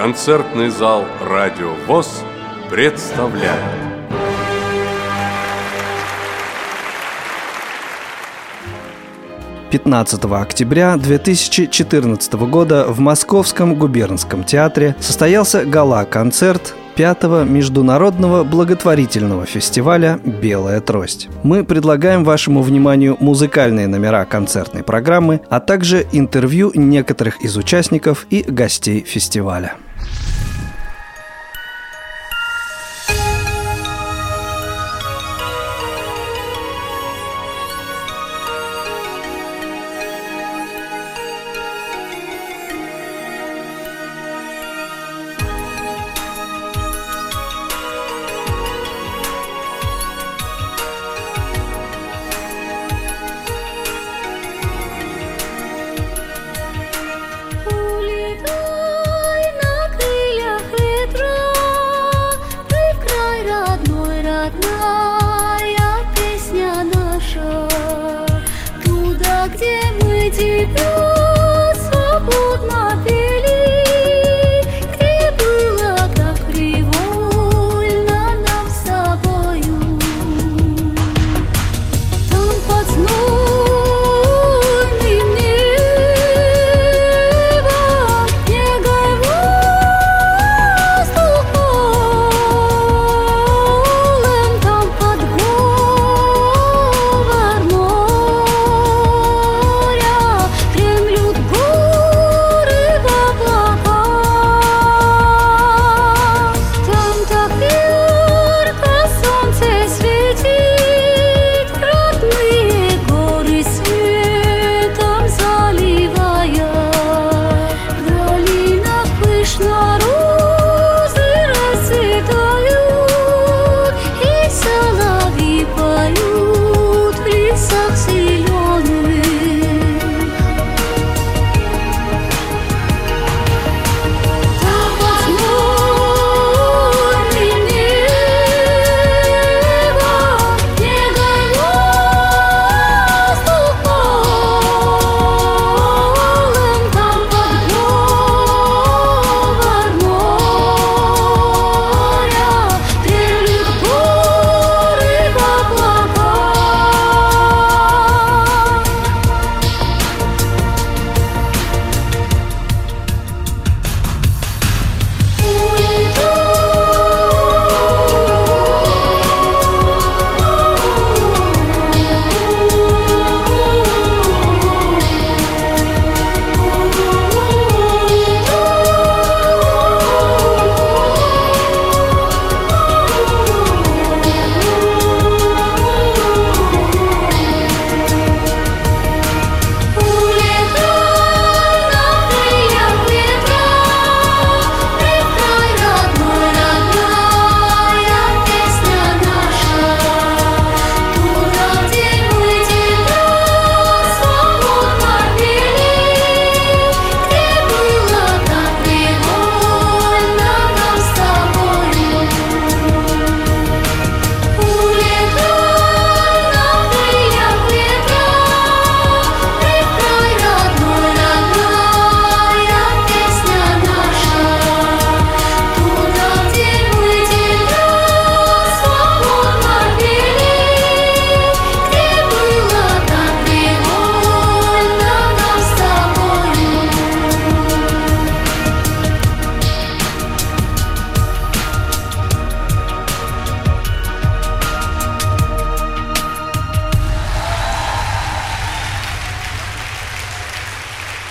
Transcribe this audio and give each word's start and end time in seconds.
Концертный 0.00 0.70
зал 0.70 1.04
«Радио 1.20 1.74
ВОЗ» 1.86 2.24
представляет 2.70 3.60
Пятнадцатого 9.70 10.40
октября 10.40 10.96
2014 10.96 12.32
года 12.32 12.86
в 12.88 12.98
Московском 12.98 13.74
губернском 13.74 14.44
театре 14.44 14.96
состоялся 15.00 15.66
гала-концерт 15.66 16.74
пятого 16.96 17.44
международного 17.44 18.42
благотворительного 18.42 19.44
фестиваля 19.44 20.18
«Белая 20.24 20.80
трость». 20.80 21.28
Мы 21.42 21.62
предлагаем 21.62 22.24
вашему 22.24 22.62
вниманию 22.62 23.18
музыкальные 23.20 23.86
номера 23.86 24.24
концертной 24.24 24.82
программы, 24.82 25.42
а 25.50 25.60
также 25.60 26.06
интервью 26.12 26.72
некоторых 26.74 27.44
из 27.44 27.54
участников 27.58 28.26
и 28.30 28.42
гостей 28.42 29.04
фестиваля. 29.06 29.74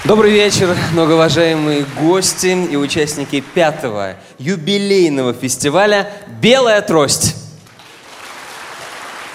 Добрый 0.10 0.32
вечер, 0.32 0.76
многоуважаемые 0.94 1.86
гости 2.02 2.48
и 2.48 2.76
участники 2.76 3.42
пятого 3.42 4.16
юбилейного 4.40 5.34
фестиваля 5.34 6.12
«Белая 6.42 6.82
трость». 6.82 7.36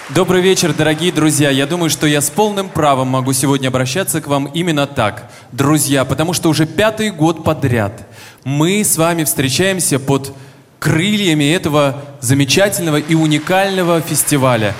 Добрый 0.09 0.41
вечер, 0.41 0.73
дорогие 0.73 1.13
друзья. 1.13 1.49
Я 1.49 1.65
думаю, 1.65 1.89
что 1.89 2.07
я 2.07 2.19
с 2.19 2.29
полным 2.29 2.67
правом 2.67 3.07
могу 3.07 3.31
сегодня 3.31 3.69
обращаться 3.69 4.19
к 4.19 4.27
вам 4.27 4.47
именно 4.47 4.85
так, 4.85 5.31
друзья, 5.53 6.03
потому 6.03 6.33
что 6.33 6.49
уже 6.49 6.65
пятый 6.65 7.09
год 7.09 7.45
подряд 7.45 8.05
мы 8.43 8.83
с 8.83 8.97
вами 8.97 9.23
встречаемся 9.23 9.97
под 9.97 10.33
крыльями 10.79 11.53
этого 11.53 12.03
замечательного 12.19 12.97
и 12.97 13.15
уникального 13.15 14.01
фестиваля. 14.01 14.75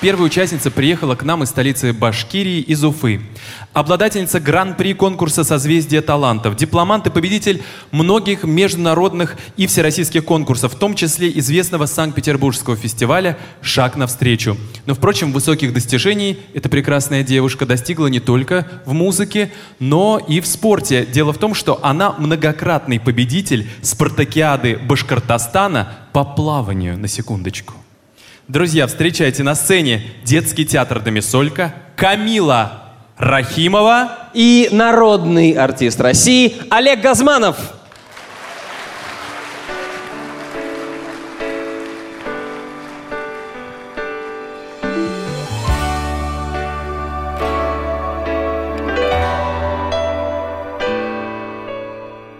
Первая 0.00 0.26
участница 0.26 0.70
приехала 0.70 1.16
к 1.16 1.24
нам 1.24 1.42
из 1.42 1.48
столицы 1.48 1.92
Башкирии, 1.92 2.60
из 2.60 2.84
Уфы. 2.84 3.20
Обладательница 3.72 4.38
гран-при 4.38 4.92
конкурса 4.94 5.42
«Созвездие 5.42 6.02
талантов», 6.02 6.54
дипломант 6.54 7.08
и 7.08 7.10
победитель 7.10 7.64
многих 7.90 8.44
международных 8.44 9.36
и 9.56 9.66
всероссийских 9.66 10.24
конкурсов, 10.24 10.74
в 10.74 10.78
том 10.78 10.94
числе 10.94 11.36
известного 11.40 11.86
Санкт-Петербургского 11.86 12.76
фестиваля 12.76 13.38
«Шаг 13.60 13.96
навстречу». 13.96 14.56
Но, 14.86 14.94
впрочем, 14.94 15.32
высоких 15.32 15.72
достижений 15.72 16.38
эта 16.54 16.68
прекрасная 16.68 17.24
девушка 17.24 17.66
достигла 17.66 18.06
не 18.06 18.20
только 18.20 18.68
в 18.86 18.92
музыке, 18.92 19.50
но 19.80 20.24
и 20.28 20.40
в 20.40 20.46
спорте. 20.46 21.06
Дело 21.06 21.32
в 21.32 21.38
том, 21.38 21.54
что 21.54 21.80
она 21.82 22.12
многократный 22.12 23.00
победитель 23.00 23.68
спартакиады 23.82 24.78
Башкортостана 24.78 25.88
по 26.12 26.24
плаванию, 26.24 26.96
на 26.96 27.08
секундочку. 27.08 27.74
Друзья, 28.48 28.86
встречайте 28.86 29.42
на 29.42 29.54
сцене 29.54 30.00
детский 30.24 30.64
театр 30.64 31.00
«Домисолька» 31.00 31.74
Камила 31.96 32.94
Рахимова. 33.18 34.30
И 34.32 34.70
народный 34.72 35.52
артист 35.52 36.00
России 36.00 36.56
Олег 36.70 37.02
Газманов. 37.02 37.58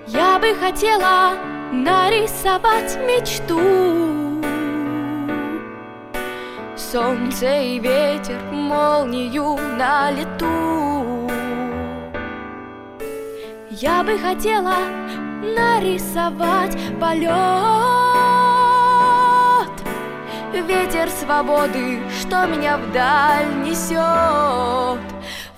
Я 0.06 0.38
бы 0.38 0.54
хотела 0.58 1.34
нарисовать 1.70 2.96
мечту 3.06 4.17
Солнце 6.90 7.60
и 7.60 7.78
ветер, 7.78 8.40
молнию 8.50 9.58
на 9.76 10.10
лету. 10.10 11.30
Я 13.68 14.02
бы 14.02 14.16
хотела 14.16 14.76
нарисовать 15.42 16.78
полет. 16.98 17.28
Ветер 20.66 21.10
свободы, 21.10 22.00
что 22.22 22.46
меня 22.46 22.78
вдаль 22.78 23.54
несет. 23.66 24.98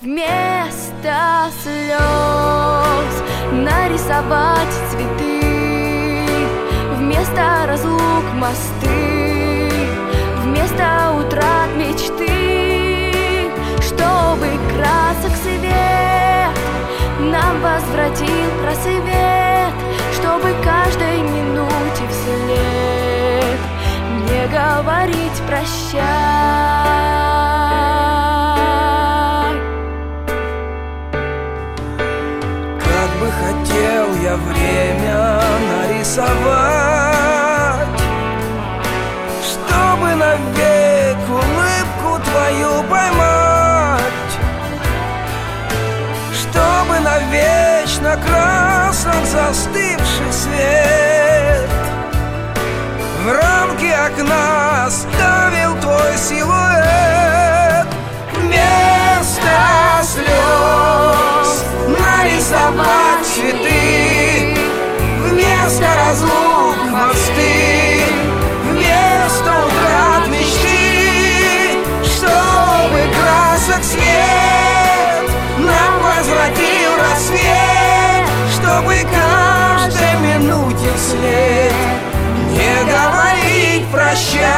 Вместо 0.01 1.49
слез 1.63 3.23
нарисовать 3.53 4.75
цветы. 4.91 6.27
Вместо 6.97 7.67
разлук 7.69 8.25
мосты 8.35 9.20
Вместо 10.81 11.13
утрат 11.13 11.69
мечты 11.77 13.51
Чтобы 13.83 14.47
красок 14.75 15.37
свет 15.43 16.57
Нам 17.21 17.61
возвратил 17.61 18.51
рассвет 18.65 19.75
Чтобы 20.15 20.55
каждой 20.65 21.21
минуте 21.21 22.09
вслед 22.09 23.61
Не 24.25 24.47
говорить 24.49 25.43
прощай 25.47 26.01
Как 32.79 33.11
бы 33.21 33.27
хотел 33.31 34.07
я 34.23 34.37
время 34.37 35.43
нарисовать, 35.89 36.41
Чтобы 39.45 40.15
навек 40.15 40.70
твою 42.31 42.83
поймать, 42.85 44.01
Чтобы 46.33 46.99
навечно 47.01 48.17
красным 48.27 49.25
застывший 49.27 50.33
свет 50.33 51.71
В 53.25 53.33
рамке 53.33 53.95
окна 53.95 54.89
ставил 54.91 55.77
твой 55.81 56.17
силуэт. 56.17 57.87
Вместо 58.35 59.53
слез 60.03 61.65
нарисовать 61.87 63.27
цветы 63.35 64.57
Вместо 65.25 65.87
разлук 65.95 66.77
мосты 66.91 67.60
минуте 80.91 80.97
вслед 80.97 81.73
Не 82.51 82.85
говорить 82.85 83.87
прощай 83.93 84.51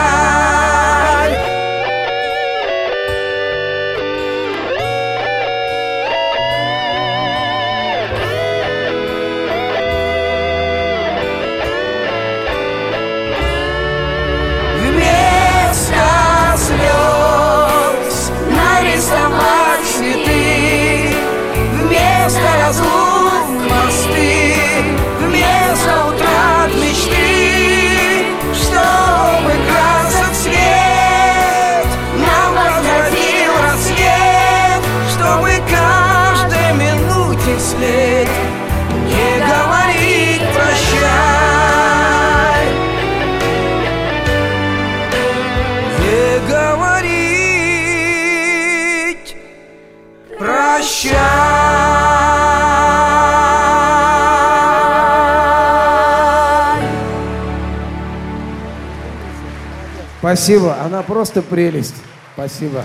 Спасибо, 60.32 60.78
она 60.82 61.02
просто 61.02 61.42
прелесть. 61.42 61.94
Спасибо. 62.32 62.84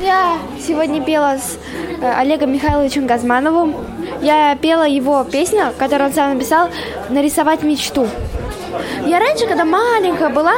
Я 0.00 0.38
сегодня 0.64 1.02
пела 1.02 1.36
с 1.36 1.58
э, 2.00 2.12
Олегом 2.20 2.52
Михайловичем 2.52 3.08
Газмановым. 3.08 3.74
Я 4.22 4.54
пела 4.54 4.86
его 4.86 5.24
песню, 5.24 5.72
которую 5.76 6.10
он 6.10 6.14
сам 6.14 6.34
написал 6.34 6.68
«Нарисовать 7.08 7.64
мечту». 7.64 8.06
Я 9.04 9.18
раньше, 9.18 9.48
когда 9.48 9.64
маленькая 9.64 10.28
была, 10.28 10.54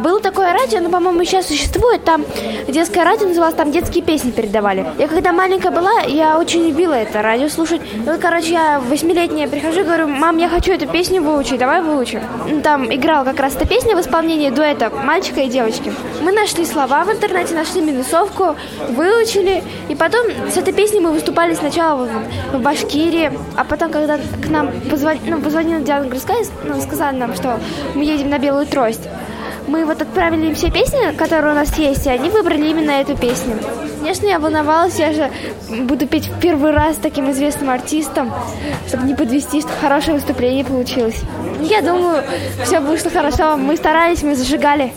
было 0.00 0.20
такое 0.20 0.52
радио, 0.52 0.78
оно, 0.78 0.90
по-моему, 0.90 1.24
сейчас 1.24 1.46
существует, 1.46 2.04
там 2.04 2.24
детское 2.68 3.04
радио 3.04 3.28
называлось, 3.28 3.54
там 3.54 3.72
детские 3.72 4.02
песни 4.02 4.30
передавали. 4.30 4.86
Я 4.98 5.08
когда 5.08 5.32
маленькая 5.32 5.70
была, 5.70 6.00
я 6.06 6.38
очень 6.38 6.66
любила 6.66 6.94
это 6.94 7.22
радио 7.22 7.48
слушать. 7.48 7.80
Вот, 8.04 8.18
короче, 8.20 8.52
я 8.52 8.80
восьмилетняя 8.80 9.48
прихожу 9.48 9.84
говорю, 9.84 10.08
мам, 10.08 10.36
я 10.38 10.48
хочу 10.48 10.72
эту 10.72 10.86
песню 10.86 11.22
выучить, 11.22 11.58
давай 11.58 11.82
выучим. 11.82 12.20
Ну, 12.48 12.60
Там 12.60 12.92
играла 12.92 13.24
как 13.24 13.40
раз 13.40 13.54
эта 13.54 13.66
песня 13.66 13.96
в 13.96 14.00
исполнении 14.00 14.50
дуэта 14.50 14.90
мальчика 14.90 15.40
и 15.40 15.48
девочки. 15.48 15.92
Мы 16.22 16.32
нашли 16.32 16.64
слова 16.64 17.04
в 17.04 17.12
интернете, 17.12 17.54
нашли 17.54 17.80
минусовку, 17.80 18.56
выучили, 18.90 19.62
и 19.88 19.94
потом 19.94 20.26
с 20.50 20.56
этой 20.56 20.72
песней 20.72 21.00
мы 21.00 21.10
выступали 21.10 21.54
сначала 21.54 22.06
в, 22.06 22.56
в 22.56 22.60
Башкирии, 22.60 23.32
а 23.56 23.64
потом, 23.64 23.90
когда 23.90 24.18
к 24.18 24.48
нам 24.48 24.70
позвонила, 24.90 25.36
ну, 25.36 25.42
позвонила 25.42 25.80
Диана 25.80 26.06
Грызкая, 26.06 26.44
ну, 26.64 26.80
сказала 26.80 27.12
нам, 27.12 27.34
что 27.34 27.58
мы 27.94 28.04
едем 28.04 28.30
на 28.30 28.38
Белую 28.38 28.66
Трость. 28.66 29.08
Мы 29.70 29.84
вот 29.84 30.02
отправили 30.02 30.48
им 30.48 30.54
все 30.56 30.68
песни, 30.68 31.16
которые 31.16 31.52
у 31.52 31.54
нас 31.54 31.78
есть, 31.78 32.04
и 32.04 32.10
они 32.10 32.28
выбрали 32.28 32.70
именно 32.70 32.90
эту 32.90 33.16
песню. 33.16 33.56
Конечно, 34.00 34.26
я 34.26 34.40
волновалась, 34.40 34.98
я 34.98 35.12
же 35.12 35.30
буду 35.84 36.08
петь 36.08 36.26
в 36.26 36.40
первый 36.40 36.72
раз 36.72 36.96
с 36.96 36.98
таким 36.98 37.30
известным 37.30 37.70
артистом, 37.70 38.32
чтобы 38.88 39.04
не 39.04 39.14
подвести, 39.14 39.60
чтобы 39.60 39.76
хорошее 39.76 40.14
выступление 40.14 40.64
получилось. 40.64 41.20
Я 41.60 41.82
думаю, 41.82 42.24
все 42.64 42.80
вышло 42.80 43.12
хорошо. 43.12 43.56
Мы 43.56 43.76
старались, 43.76 44.24
мы 44.24 44.34
зажигали. 44.34 44.92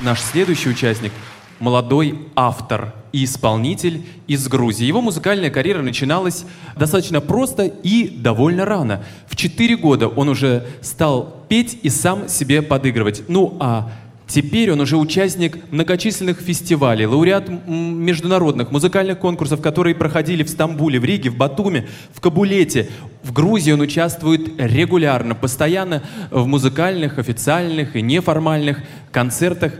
Наш 0.00 0.20
следующий 0.20 0.68
участник– 0.68 1.12
молодой 1.60 2.18
автор 2.36 2.92
и 3.12 3.24
исполнитель 3.24 4.04
из 4.26 4.46
Грузии. 4.48 4.86
Его 4.86 5.00
музыкальная 5.00 5.50
карьера 5.50 5.82
начиналась 5.82 6.44
достаточно 6.76 7.20
просто 7.20 7.64
и 7.66 8.08
довольно 8.08 8.64
рано. 8.64 9.04
В 9.26 9.36
4 9.36 9.76
года 9.76 10.08
он 10.08 10.28
уже 10.28 10.66
стал 10.80 11.44
петь 11.48 11.78
и 11.82 11.88
сам 11.88 12.28
себе 12.28 12.62
подыгрывать. 12.62 13.22
Ну 13.28 13.56
а 13.60 13.90
Теперь 14.30 14.70
он 14.70 14.80
уже 14.80 14.96
участник 14.96 15.58
многочисленных 15.72 16.38
фестивалей, 16.38 17.04
лауреат 17.04 17.48
международных 17.66 18.70
музыкальных 18.70 19.18
конкурсов, 19.18 19.60
которые 19.60 19.96
проходили 19.96 20.44
в 20.44 20.48
Стамбуле, 20.48 21.00
в 21.00 21.04
Риге, 21.04 21.30
в 21.30 21.36
Батуме, 21.36 21.88
в 22.14 22.20
Кабулете. 22.20 22.88
В 23.24 23.32
Грузии 23.32 23.72
он 23.72 23.80
участвует 23.80 24.52
регулярно, 24.56 25.34
постоянно 25.34 26.04
в 26.30 26.46
музыкальных, 26.46 27.18
официальных 27.18 27.96
и 27.96 28.02
неформальных 28.02 28.78
концертах 29.10 29.72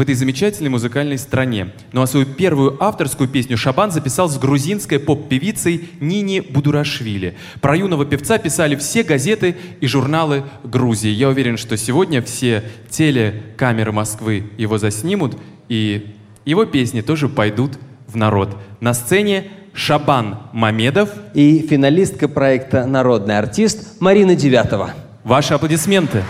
в 0.00 0.02
этой 0.02 0.14
замечательной 0.14 0.70
музыкальной 0.70 1.18
стране. 1.18 1.72
Ну 1.92 2.00
а 2.00 2.06
свою 2.06 2.24
первую 2.24 2.82
авторскую 2.82 3.28
песню 3.28 3.58
Шабан 3.58 3.90
записал 3.90 4.30
с 4.30 4.38
грузинской 4.38 4.98
поп-певицей 4.98 5.90
Нини 6.00 6.40
Будурашвили. 6.40 7.36
Про 7.60 7.76
юного 7.76 8.06
певца 8.06 8.38
писали 8.38 8.76
все 8.76 9.02
газеты 9.02 9.58
и 9.78 9.86
журналы 9.86 10.44
Грузии. 10.64 11.10
Я 11.10 11.28
уверен, 11.28 11.58
что 11.58 11.76
сегодня 11.76 12.22
все 12.22 12.64
телекамеры 12.88 13.92
Москвы 13.92 14.44
его 14.56 14.78
заснимут, 14.78 15.36
и 15.68 16.16
его 16.46 16.64
песни 16.64 17.02
тоже 17.02 17.28
пойдут 17.28 17.72
в 18.06 18.16
народ. 18.16 18.56
На 18.80 18.94
сцене 18.94 19.48
Шабан 19.74 20.38
Мамедов 20.54 21.10
и 21.34 21.58
финалистка 21.68 22.26
проекта 22.26 22.86
«Народный 22.86 23.36
артист» 23.36 24.00
Марина 24.00 24.34
Девятова. 24.34 24.94
Ваши 25.24 25.52
аплодисменты. 25.52 26.24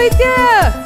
Здравствуйте! 0.00 0.79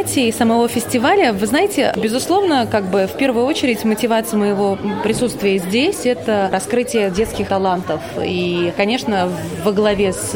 Мероприятий 0.00 0.32
самого 0.32 0.66
фестиваля, 0.66 1.32
вы 1.32 1.46
знаете, 1.46 1.92
безусловно, 1.96 2.66
как 2.66 2.84
бы 2.90 3.06
в 3.06 3.16
первую 3.18 3.44
очередь 3.44 3.84
мотивация 3.84 4.38
моего 4.38 4.78
присутствия 5.02 5.58
здесь– 5.58 6.00
это 6.06 6.48
раскрытие 6.50 7.10
детских 7.10 7.48
талантов. 7.48 8.00
И, 8.22 8.72
конечно, 8.76 9.30
во 9.62 9.72
главе 9.72 10.12
с 10.12 10.32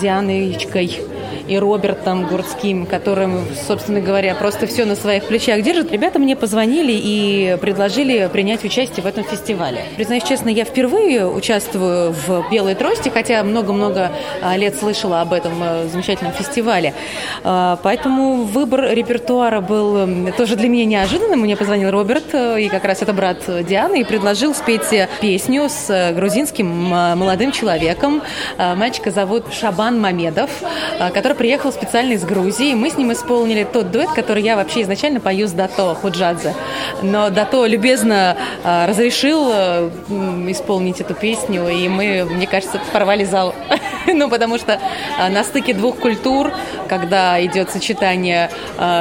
Дианочкой 0.00 1.00
и 1.48 1.58
Робертом 1.58 2.26
Гурцким, 2.26 2.86
которым, 2.86 3.44
собственно 3.66 4.00
говоря, 4.00 4.34
просто 4.34 4.66
все 4.66 4.84
на 4.84 4.94
своих 4.94 5.24
плечах 5.24 5.62
держит, 5.62 5.90
ребята 5.92 6.18
мне 6.18 6.36
позвонили 6.36 6.92
и 6.92 7.56
предложили 7.60 8.28
принять 8.32 8.64
участие 8.64 9.02
в 9.02 9.06
этом 9.06 9.24
фестивале. 9.24 9.80
Признаюсь 9.96 10.24
честно, 10.24 10.48
я 10.48 10.64
впервые 10.64 11.26
участвую 11.26 12.12
в 12.12 12.50
«Белой 12.50 12.74
трости», 12.74 13.08
хотя 13.08 13.42
много-много 13.42 14.12
а, 14.42 14.56
лет 14.56 14.78
слышала 14.78 15.20
об 15.20 15.32
этом 15.32 15.52
э, 15.62 15.88
замечательном 15.88 16.32
фестивале. 16.32 16.94
А, 17.44 17.78
поэтому 17.82 18.44
выбор 18.44 18.92
репертуара 18.92 19.60
был 19.60 20.32
тоже 20.36 20.56
для 20.56 20.68
меня 20.68 20.84
неожиданным. 20.84 21.40
Мне 21.40 21.56
позвонил 21.56 21.90
Роберт, 21.90 22.34
э, 22.34 22.60
и 22.60 22.68
как 22.68 22.84
раз 22.84 23.02
это 23.02 23.12
брат 23.12 23.38
Дианы, 23.66 24.00
и 24.00 24.04
предложил 24.04 24.54
спеть 24.54 24.82
песню 25.20 25.68
с 25.68 25.88
э, 25.88 26.12
грузинским 26.12 26.66
молодым 26.66 27.52
человеком. 27.52 28.22
Мальчика 28.58 29.10
зовут 29.10 29.52
Шабан 29.52 30.00
Мамедов, 30.00 30.50
который 31.14 31.37
приехал 31.38 31.72
специально 31.72 32.12
из 32.12 32.24
Грузии. 32.24 32.74
Мы 32.74 32.90
с 32.90 32.98
ним 32.98 33.12
исполнили 33.12 33.64
тот 33.64 33.90
дуэт, 33.90 34.10
который 34.10 34.42
я 34.42 34.56
вообще 34.56 34.82
изначально 34.82 35.20
пою 35.20 35.46
с 35.46 35.52
Дато 35.52 35.94
Худжадзе. 35.94 36.54
Но 37.02 37.30
Дато 37.30 37.64
любезно 37.64 38.36
разрешил 38.64 39.50
исполнить 40.50 41.00
эту 41.00 41.14
песню, 41.14 41.68
и 41.68 41.88
мы, 41.88 42.24
мне 42.24 42.46
кажется, 42.46 42.80
порвали 42.92 43.24
зал. 43.24 43.54
ну, 44.06 44.28
потому 44.28 44.58
что 44.58 44.80
на 45.16 45.44
стыке 45.44 45.74
двух 45.74 45.96
культур, 45.96 46.52
когда 46.88 47.42
идет 47.44 47.70
сочетание 47.70 48.50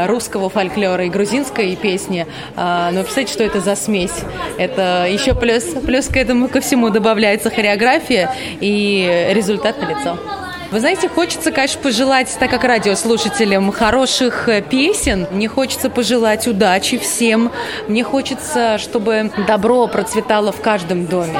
русского 0.05 0.49
фольклора 0.49 1.05
и 1.05 1.09
грузинской 1.09 1.75
песни, 1.75 2.27
ну, 2.55 3.01
представляете, 3.01 3.33
что 3.33 3.43
это 3.43 3.59
за 3.59 3.75
смесь? 3.75 4.23
Это 4.57 5.07
еще 5.09 5.33
плюс, 5.33 5.63
плюс 5.63 6.07
к 6.07 6.15
этому 6.17 6.47
ко 6.47 6.61
всему 6.61 6.89
добавляется 6.89 7.49
хореография 7.49 8.31
и 8.61 9.31
результат 9.33 9.81
на 9.81 9.89
лицо. 9.89 10.46
Вы 10.69 10.81
знаете, 10.81 11.07
хочется, 11.07 11.51
конечно, 11.51 11.81
пожелать, 11.81 12.35
так 12.39 12.49
как 12.49 12.65
радиослушателям, 12.65 13.71
хороших 13.71 14.49
э, 14.49 14.61
песен. 14.61 15.25
Мне 15.31 15.47
хочется 15.47 15.89
пожелать 15.89 16.45
удачи 16.45 16.97
всем. 16.97 17.53
Мне 17.87 18.03
хочется, 18.03 18.77
чтобы 18.77 19.31
добро 19.47 19.87
процветало 19.87 20.51
в 20.51 20.59
каждом 20.61 21.05
доме. 21.05 21.39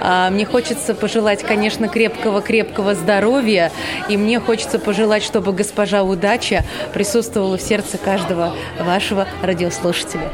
А, 0.00 0.30
мне 0.30 0.46
хочется 0.46 0.94
пожелать, 0.94 1.42
конечно, 1.42 1.88
крепкого-крепкого 1.88 2.94
здоровья. 2.94 3.72
И 4.08 4.16
мне 4.16 4.38
хочется 4.38 4.78
пожелать, 4.78 5.24
чтобы 5.24 5.52
госпожа 5.52 6.04
удача 6.04 6.64
присутствовала 6.94 7.58
в 7.58 7.62
сердце 7.62 7.98
каждого 7.98 8.54
вашего 8.78 9.26
радиослушателя. 9.42 10.30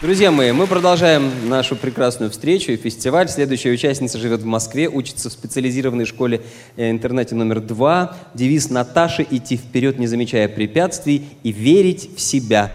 Друзья 0.00 0.30
мои, 0.30 0.52
мы 0.52 0.68
продолжаем 0.68 1.48
нашу 1.48 1.74
прекрасную 1.74 2.30
встречу 2.30 2.70
и 2.70 2.76
фестиваль. 2.76 3.28
Следующая 3.28 3.72
участница 3.72 4.16
живет 4.18 4.42
в 4.42 4.46
Москве, 4.46 4.88
учится 4.88 5.28
в 5.28 5.32
специализированной 5.32 6.04
школе 6.04 6.40
э, 6.76 6.88
интернете 6.92 7.34
номер 7.34 7.58
два. 7.58 8.16
Девиз 8.32 8.70
Наташи– 8.70 9.26
идти 9.32 9.56
вперед, 9.56 9.98
не 9.98 10.06
замечая 10.06 10.46
препятствий 10.46 11.26
и 11.42 11.50
верить 11.50 12.10
в 12.16 12.20
себя. 12.20 12.70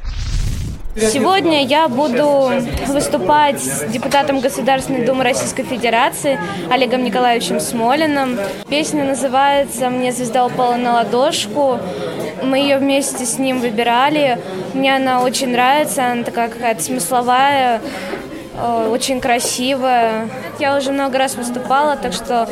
Сегодня 0.95 1.65
я 1.65 1.87
буду 1.87 2.51
выступать 2.87 3.59
с 3.59 3.83
депутатом 3.85 4.41
Государственной 4.41 5.03
Думы 5.03 5.23
Российской 5.23 5.63
Федерации 5.63 6.39
Олегом 6.69 7.03
Николаевичем 7.03 7.59
Смолиным. 7.59 8.37
Песня 8.69 9.03
называется 9.03 9.89
«Мне 9.89 10.11
звезда 10.11 10.45
упала 10.45 10.75
на 10.75 10.93
ладошку». 10.93 11.79
Мы 12.43 12.59
ее 12.59 12.77
вместе 12.77 13.25
с 13.25 13.39
ним 13.39 13.59
выбирали. 13.59 14.37
Мне 14.75 14.95
она 14.95 15.23
очень 15.23 15.49
нравится, 15.49 16.11
она 16.11 16.23
такая 16.23 16.49
какая-то 16.49 16.83
смысловая, 16.83 17.81
э, 18.55 18.89
очень 18.91 19.19
красивая. 19.19 20.29
Я 20.59 20.77
уже 20.77 20.91
много 20.91 21.17
раз 21.17 21.33
выступала, 21.33 21.95
так 21.95 22.13
что 22.13 22.47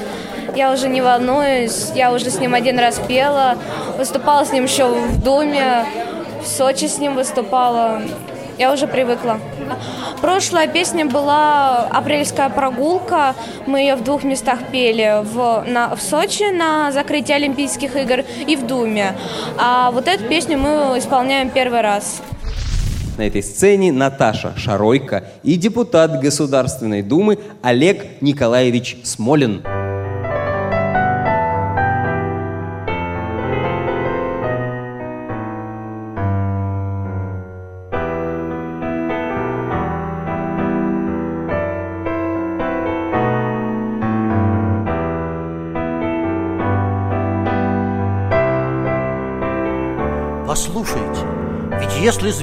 я 0.56 0.72
уже 0.72 0.90
не 0.90 1.02
волнуюсь. 1.02 1.92
Я 1.94 2.12
уже 2.12 2.32
с 2.32 2.40
ним 2.40 2.56
один 2.56 2.80
раз 2.80 3.00
пела, 3.08 3.56
выступала 4.00 4.44
с 4.46 4.52
ним 4.52 4.64
еще 4.64 4.88
в 4.88 5.24
Думе, 5.24 5.86
в 6.42 6.48
Сочи 6.48 6.86
с 6.86 6.98
ним 6.98 7.14
выступала. 7.14 8.02
Я 8.62 8.72
уже 8.72 8.86
привыкла. 8.86 9.40
Прошлая 10.22 10.68
песня 10.68 11.08
была 11.08 11.88
«Апрельская 11.88 12.48
прогулка». 12.48 13.34
Мы 13.66 13.80
ее 13.80 13.96
в 13.96 14.04
двух 14.04 14.24
местах 14.24 14.60
пели. 14.72 15.24
В, 15.24 15.66
на, 15.68 15.96
в 15.96 16.00
Сочи 16.00 16.52
на 16.52 16.92
закрытии 16.92 17.34
Олимпийских 17.34 17.96
игр 17.96 18.24
и 18.46 18.56
в 18.56 18.68
Думе. 18.68 19.16
А 19.58 19.90
вот 19.90 20.08
эту 20.08 20.26
песню 20.26 20.60
мы 20.60 21.00
исполняем 21.00 21.50
первый 21.50 21.82
раз. 21.82 22.22
На 23.18 23.24
этой 23.24 23.42
сцене 23.42 23.92
Наташа 23.92 24.54
Шаройко 24.56 25.24
и 25.42 25.56
депутат 25.56 26.22
Государственной 26.22 27.02
Думы 27.02 27.40
Олег 27.64 28.22
Николаевич 28.22 28.98
Смолин. 29.04 29.64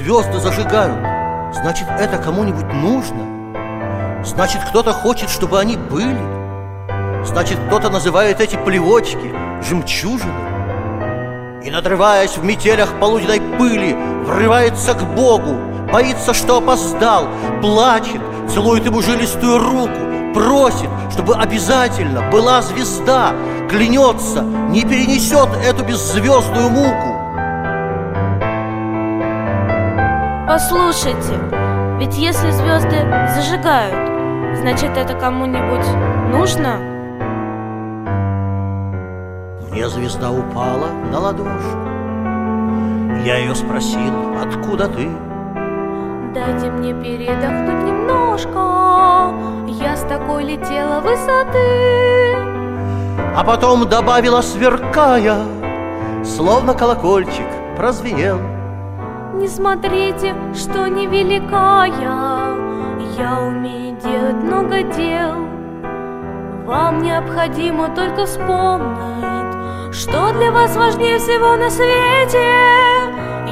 Звезды 0.09 0.39
зажигают, 0.39 0.97
значит 1.53 1.87
это 1.87 2.17
кому-нибудь 2.17 2.73
нужно. 2.73 4.23
Значит 4.25 4.59
кто-то 4.67 4.91
хочет, 4.91 5.29
чтобы 5.29 5.59
они 5.59 5.77
были. 5.77 6.17
Значит 7.25 7.59
кто-то 7.67 7.91
называет 7.91 8.41
эти 8.41 8.55
плевочки 8.55 9.31
жемчужины. 9.61 11.61
И 11.63 11.69
надрываясь 11.69 12.37
в 12.37 12.43
метелях 12.43 12.99
полуденной 12.99 13.39
пыли, 13.59 13.93
врывается 14.25 14.95
к 14.95 15.03
Богу, 15.13 15.53
боится, 15.93 16.33
что 16.33 16.57
опоздал, 16.57 17.27
плачет, 17.61 18.21
целует 18.51 18.85
ему 18.85 19.03
жилистую 19.03 19.59
руку, 19.59 20.33
просит, 20.33 20.89
чтобы 21.11 21.35
обязательно 21.35 22.27
была 22.31 22.63
звезда, 22.63 23.31
клянется, 23.69 24.41
не 24.41 24.81
перенесет 24.81 25.49
эту 25.63 25.83
беззвездную 25.83 26.71
муку. 26.71 27.08
Послушайте, 30.49 31.37
ведь 31.99 32.17
если 32.17 32.49
звезды 32.49 33.07
зажигают, 33.35 34.57
значит 34.57 34.97
это 34.97 35.13
кому-нибудь 35.13 35.85
нужно? 36.31 36.79
Мне 39.69 39.87
звезда 39.87 40.31
упала 40.31 40.87
на 41.11 41.19
ладошку. 41.19 41.77
Я 43.23 43.37
ее 43.37 43.53
спросил, 43.53 44.39
откуда 44.41 44.87
ты? 44.87 45.07
Дайте 46.33 46.71
мне 46.71 46.95
передохнуть 46.95 47.83
немножко, 47.83 49.31
я 49.67 49.95
с 49.95 50.01
такой 50.01 50.45
летела 50.45 50.99
высоты. 50.99 52.35
А 53.37 53.43
потом 53.45 53.87
добавила, 53.87 54.41
сверкая, 54.41 55.43
словно 56.25 56.73
колокольчик 56.73 57.45
прозвенел. 57.77 58.58
Не 59.39 59.47
смотрите, 59.47 60.35
что 60.53 60.87
невелика 60.89 61.85
я, 61.85 62.57
я 63.17 63.39
умею 63.39 63.95
делать 64.01 64.35
много 64.35 64.83
дел. 64.83 65.33
Вам 66.65 67.01
необходимо 67.01 67.87
только 67.95 68.25
вспомнить, 68.25 69.95
что 69.95 70.33
для 70.33 70.51
вас 70.51 70.75
важнее 70.75 71.19
всего 71.19 71.55
на 71.55 71.69
свете. 71.69 72.43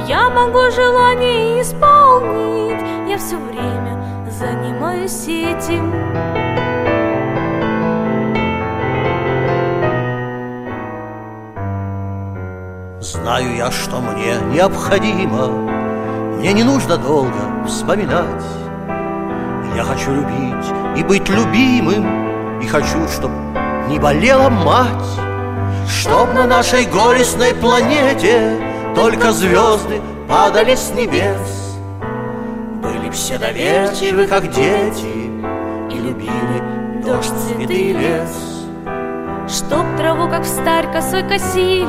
Я 0.06 0.28
могу 0.28 0.70
желание 0.70 1.62
исполнить, 1.62 3.08
я 3.08 3.16
все 3.16 3.38
время 3.38 4.28
занимаюсь 4.30 5.26
этим. 5.26 5.90
Знаю 13.00 13.56
я, 13.56 13.70
что 13.70 14.00
мне 14.00 14.36
необходимо 14.52 15.67
мне 16.38 16.52
не 16.52 16.62
нужно 16.62 16.96
долго 16.96 17.66
вспоминать. 17.66 18.44
Я 19.74 19.82
хочу 19.82 20.12
любить 20.12 20.66
и 20.96 21.02
быть 21.02 21.28
любимым 21.28 22.60
И 22.60 22.66
хочу, 22.66 23.06
чтоб 23.08 23.30
не 23.88 23.98
болела 23.98 24.48
мать 24.48 25.20
Чтоб 25.88 26.32
на 26.34 26.46
нашей 26.46 26.84
горестной 26.86 27.54
планете 27.54 28.58
Только 28.94 29.32
звезды 29.32 30.00
падали 30.28 30.74
с 30.74 30.90
небес. 30.90 31.76
Были 32.82 33.10
все 33.10 33.38
доверчивы, 33.38 34.26
как 34.26 34.50
дети 34.50 35.30
И 35.90 35.98
любили 35.98 37.02
дождь, 37.04 37.32
цветы 37.46 37.74
и 37.74 37.92
лес. 37.92 38.66
Чтоб 39.48 39.84
траву, 39.96 40.28
как 40.28 40.42
в 40.42 40.48
старь, 40.48 40.92
косой 40.92 41.22
косили 41.22 41.86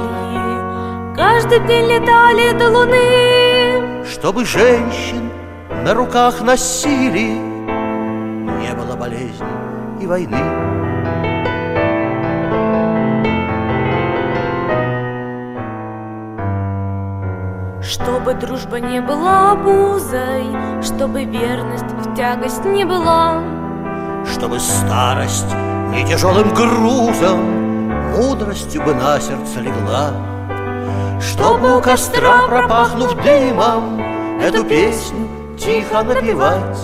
Каждый 1.15 1.59
день 1.67 1.87
летали 1.87 2.57
до 2.57 2.69
луны 2.69 3.38
чтобы 4.09 4.43
женщин 4.43 5.31
на 5.83 5.93
руках 5.93 6.41
носили, 6.41 7.29
не 7.29 8.73
было 8.73 8.95
болезни 8.95 9.45
и 10.01 10.07
войны. 10.07 10.37
Чтобы 17.81 18.33
дружба 18.33 18.79
не 18.79 19.01
была 19.01 19.53
обузой 19.53 20.45
Чтобы 20.83 21.23
верность 21.23 21.85
в 21.85 22.15
тягость 22.15 22.63
не 22.65 22.83
была. 22.83 23.41
Чтобы 24.25 24.59
старость 24.59 25.51
не 25.91 26.05
тяжелым 26.05 26.53
грузом 26.53 27.89
Мудростью 28.15 28.83
бы 28.83 28.93
на 28.93 29.19
сердце 29.19 29.61
легла 29.61 30.11
Чтобы 31.21 31.77
у 31.77 31.81
костра, 31.81 32.47
пропахнув 32.47 33.15
дымом 33.15 33.99
Эту 34.41 34.63
песню 34.63 35.27
тихо 35.57 36.01
напевать. 36.01 36.79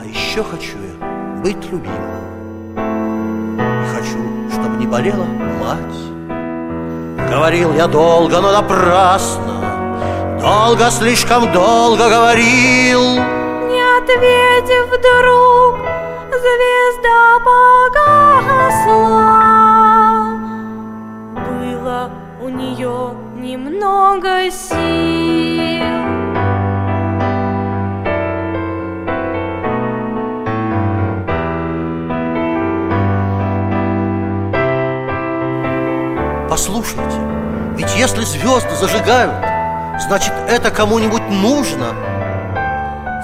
А 0.00 0.04
еще 0.04 0.42
хочу 0.42 0.78
я 0.78 1.42
быть 1.42 1.62
любимым. 1.70 2.74
И 3.58 3.86
хочу, 3.94 4.18
чтобы 4.50 4.76
не 4.76 4.86
болела 4.86 5.26
мать. 5.60 7.28
Говорил 7.30 7.74
я 7.74 7.86
долго, 7.86 8.40
но 8.40 8.52
напрасно. 8.52 10.38
Долго, 10.40 10.90
слишком 10.90 11.52
долго 11.52 12.08
говорил. 12.08 13.02
Не 13.68 13.82
ответив 13.98 14.86
вдруг, 14.86 15.76
звезда 16.30 17.38
погасла 17.44 19.41
нее 22.72 23.14
немного 23.36 24.50
сил. 24.50 24.78
Послушайте, 36.48 37.02
ведь 37.76 37.94
если 37.96 38.22
звезды 38.24 38.74
зажигают, 38.76 39.34
значит 40.00 40.32
это 40.48 40.70
кому-нибудь 40.70 41.28
нужно. 41.28 41.94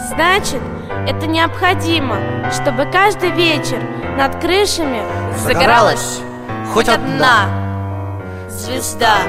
Значит, 0.08 0.60
это 1.06 1.26
необходимо, 1.26 2.18
чтобы 2.52 2.84
каждый 2.86 3.30
вечер 3.30 3.78
над 4.16 4.40
крышами 4.40 5.02
загоралась 5.36 6.20
хоть 6.72 6.88
одна 6.88 7.67
звезда. 8.58 9.22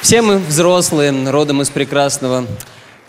Все 0.00 0.22
мы 0.22 0.38
взрослые, 0.38 1.12
родом 1.30 1.60
из 1.60 1.70
прекрасного 1.70 2.46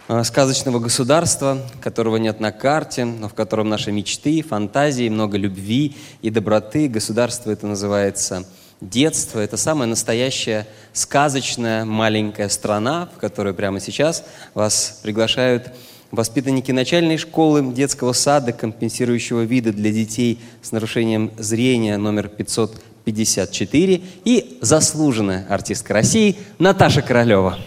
э, 0.07 0.23
сказочного 0.23 0.79
государства, 0.79 1.59
которого 1.81 2.17
нет 2.17 2.39
на 2.39 2.51
карте, 2.51 3.05
но 3.05 3.29
в 3.29 3.35
котором 3.35 3.69
наши 3.69 3.91
мечты, 3.91 4.41
фантазии, 4.41 5.07
много 5.07 5.37
любви 5.37 5.95
и 6.21 6.31
доброты. 6.31 6.87
Государство 6.87 7.51
это 7.51 7.67
называется 7.67 8.45
детство. 8.81 9.39
Это 9.39 9.55
самая 9.55 9.87
настоящая 9.87 10.67
сказочная 10.93 11.85
маленькая 11.85 12.49
страна, 12.49 13.07
в 13.15 13.19
которую 13.19 13.53
прямо 13.53 13.79
сейчас 13.79 14.25
вас 14.55 14.99
приглашают 15.03 15.71
воспитанники 16.11 16.71
начальной 16.71 17.17
школы, 17.17 17.73
детского 17.73 18.13
сада, 18.13 18.51
компенсирующего 18.51 19.41
вида 19.41 19.71
для 19.71 19.91
детей 19.91 20.39
с 20.61 20.71
нарушением 20.71 21.31
зрения 21.37 21.97
номер 21.97 22.27
554 22.29 24.01
и 24.25 24.57
заслуженная 24.61 25.45
артистка 25.49 25.93
России 25.93 26.35
Наташа 26.57 27.01
Королева. 27.01 27.57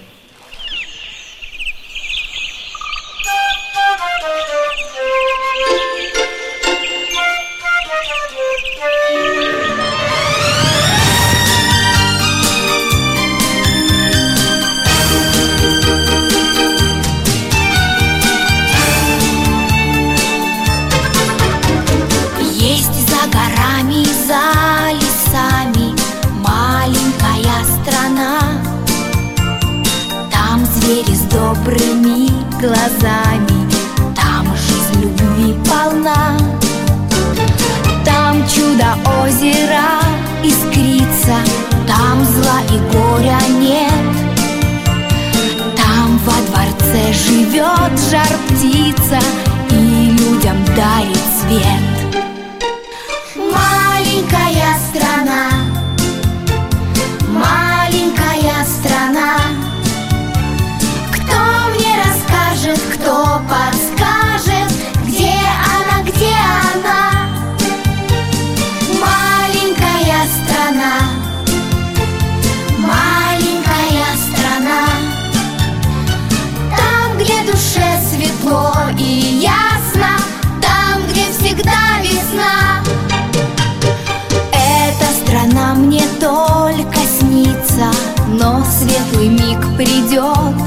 Придет. 89.83 90.62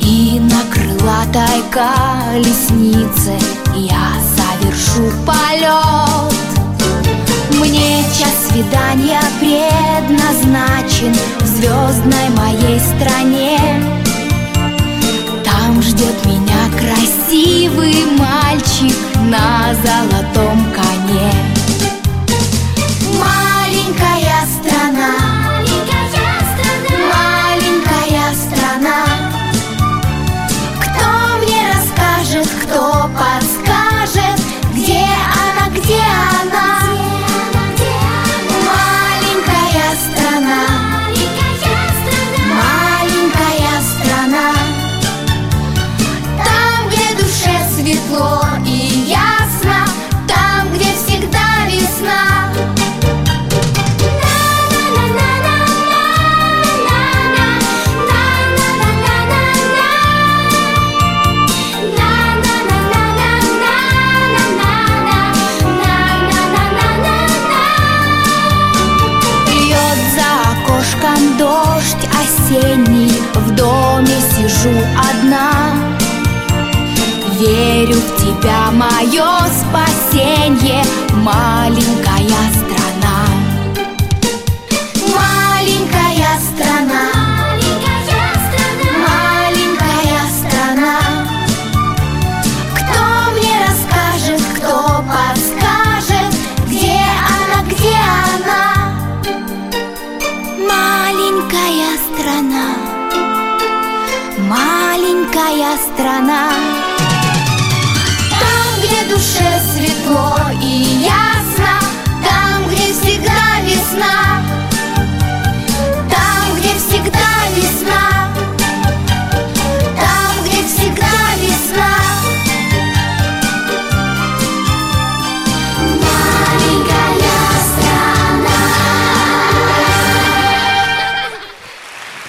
И 0.00 0.38
на 0.40 0.62
крылатой 0.70 1.62
колеснице 1.70 3.38
я 3.74 4.12
совершу 4.36 5.10
полет. 5.24 6.34
Мне 7.58 8.04
час 8.18 8.48
свидания 8.50 9.20
предназначен 9.40 11.14
в 11.40 11.46
звездной 11.46 12.28
моей 12.36 12.78
стране. 12.80 13.58
Там 15.44 15.82
ждет 15.82 16.26
меня 16.26 16.68
красивый 16.78 18.04
мальчик 18.18 18.96
на 19.30 19.74
золотом 19.82 20.58
коне. 20.74 21.55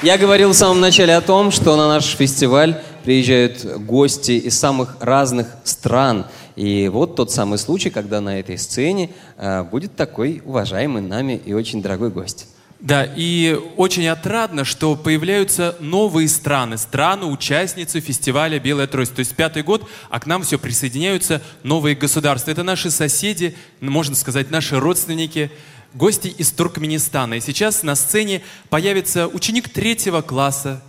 Я 0.03 0.19
говорил 0.19 0.51
в 0.51 0.53
самом 0.53 0.79
начале 0.79 1.15
о 1.15 1.21
том, 1.21 1.49
что 1.49 1.75
на 1.75 1.87
наш 1.87 2.05
фестиваль 2.05 2.79
приезжают 3.03 3.65
гости 3.81 4.33
из 4.33 4.57
самых 4.57 4.97
разных 4.99 5.47
стран. 5.63 6.27
И 6.55 6.87
вот 6.87 7.15
тот 7.15 7.31
самый 7.31 7.57
случай, 7.57 7.89
когда 7.89 8.21
на 8.21 8.39
этой 8.39 8.59
сцене 8.59 9.09
э, 9.37 9.63
будет 9.63 9.95
такой 9.95 10.43
уважаемый 10.45 11.01
нами 11.01 11.41
и 11.43 11.53
очень 11.53 11.81
дорогой 11.81 12.11
гость. 12.11 12.45
Да, 12.79 13.07
и 13.15 13.59
очень 13.75 14.07
отрадно, 14.07 14.65
что 14.65 14.95
появляются 14.95 15.75
новые 15.79 16.27
страны, 16.27 16.77
страны-участницы 16.77 17.99
фестиваля 17.99 18.59
«Белая 18.59 18.85
трость». 18.85 19.15
То 19.15 19.19
есть 19.21 19.35
пятый 19.35 19.63
год, 19.63 19.89
а 20.11 20.19
к 20.19 20.27
нам 20.27 20.43
все 20.43 20.59
присоединяются 20.59 21.41
новые 21.63 21.95
государства. 21.95 22.51
Это 22.51 22.61
наши 22.61 22.91
соседи, 22.91 23.55
можно 23.79 24.15
сказать, 24.15 24.51
наши 24.51 24.79
родственники, 24.79 25.49
гости 25.93 26.27
из 26.27 26.51
Туркменистана. 26.51 27.35
И 27.35 27.41
сейчас 27.41 27.83
на 27.83 27.95
сцене 27.95 28.41
появится 28.69 29.27
ученик 29.27 29.69
третьего 29.69 30.21
класса 30.21 30.83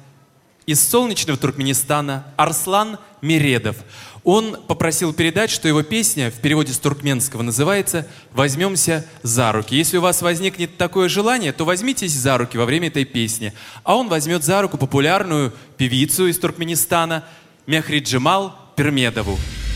из 0.66 0.86
солнечного 0.86 1.38
Туркменистана 1.38 2.26
Арслан 2.36 2.98
Миредов. 3.22 3.76
Он 4.24 4.58
попросил 4.66 5.14
передать, 5.14 5.50
что 5.50 5.68
его 5.68 5.82
песня 5.82 6.30
в 6.30 6.34
переводе 6.34 6.74
с 6.74 6.78
туркменского 6.78 7.40
называется 7.40 8.06
«Возьмемся 8.32 9.06
за 9.22 9.52
руки». 9.52 9.74
Если 9.74 9.96
у 9.96 10.02
вас 10.02 10.20
возникнет 10.20 10.76
такое 10.76 11.08
желание, 11.08 11.52
то 11.52 11.64
возьмитесь 11.64 12.12
за 12.12 12.36
руки 12.36 12.58
во 12.58 12.66
время 12.66 12.88
этой 12.88 13.06
песни. 13.06 13.54
А 13.84 13.96
он 13.96 14.08
возьмет 14.08 14.44
за 14.44 14.60
руку 14.60 14.76
популярную 14.76 15.54
певицу 15.78 16.26
из 16.26 16.38
Туркменистана 16.38 17.24
Мехриджимал 17.66 18.54
Пермедову. 18.76 19.38
Barima 19.38 19.67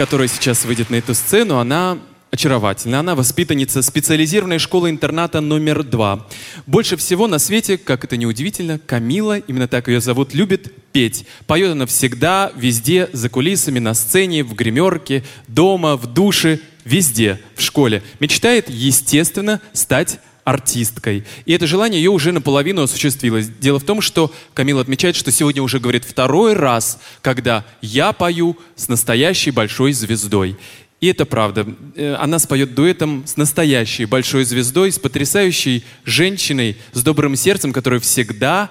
которая 0.00 0.28
сейчас 0.28 0.64
выйдет 0.64 0.88
на 0.88 0.94
эту 0.94 1.12
сцену, 1.12 1.58
она 1.58 1.98
очаровательна. 2.30 3.00
Она 3.00 3.14
воспитанница 3.14 3.82
специализированной 3.82 4.58
школы-интерната 4.58 5.42
номер 5.42 5.82
два. 5.82 6.26
Больше 6.66 6.96
всего 6.96 7.26
на 7.26 7.38
свете, 7.38 7.76
как 7.76 8.02
это 8.04 8.16
неудивительно, 8.16 8.78
Камила, 8.78 9.38
именно 9.40 9.68
так 9.68 9.88
ее 9.88 10.00
зовут, 10.00 10.32
любит 10.32 10.72
петь. 10.92 11.26
Поет 11.46 11.72
она 11.72 11.84
всегда, 11.84 12.50
везде, 12.56 13.10
за 13.12 13.28
кулисами, 13.28 13.78
на 13.78 13.92
сцене, 13.92 14.42
в 14.42 14.54
гримерке, 14.54 15.22
дома, 15.48 15.98
в 15.98 16.06
душе, 16.06 16.60
везде, 16.86 17.38
в 17.54 17.60
школе. 17.60 18.02
Мечтает, 18.20 18.70
естественно, 18.70 19.60
стать 19.74 20.18
артисткой. 20.44 21.24
И 21.44 21.52
это 21.52 21.66
желание 21.66 22.02
ее 22.02 22.10
уже 22.10 22.32
наполовину 22.32 22.82
осуществилось. 22.82 23.48
Дело 23.48 23.78
в 23.78 23.84
том, 23.84 24.00
что 24.00 24.32
Камила 24.54 24.80
отмечает, 24.80 25.16
что 25.16 25.30
сегодня 25.30 25.62
уже 25.62 25.80
говорит 25.80 26.04
второй 26.04 26.54
раз, 26.54 26.98
когда 27.22 27.64
я 27.80 28.12
пою 28.12 28.56
с 28.76 28.88
настоящей 28.88 29.50
большой 29.50 29.92
звездой. 29.92 30.56
И 31.00 31.06
это 31.06 31.24
правда. 31.24 31.66
Э, 31.96 32.14
она 32.14 32.38
споет 32.38 32.74
дуэтом 32.74 33.24
с 33.26 33.36
настоящей 33.36 34.04
большой 34.04 34.44
звездой, 34.44 34.92
с 34.92 34.98
потрясающей 34.98 35.84
женщиной, 36.04 36.76
с 36.92 37.02
добрым 37.02 37.36
сердцем, 37.36 37.72
которая 37.72 38.00
всегда 38.00 38.70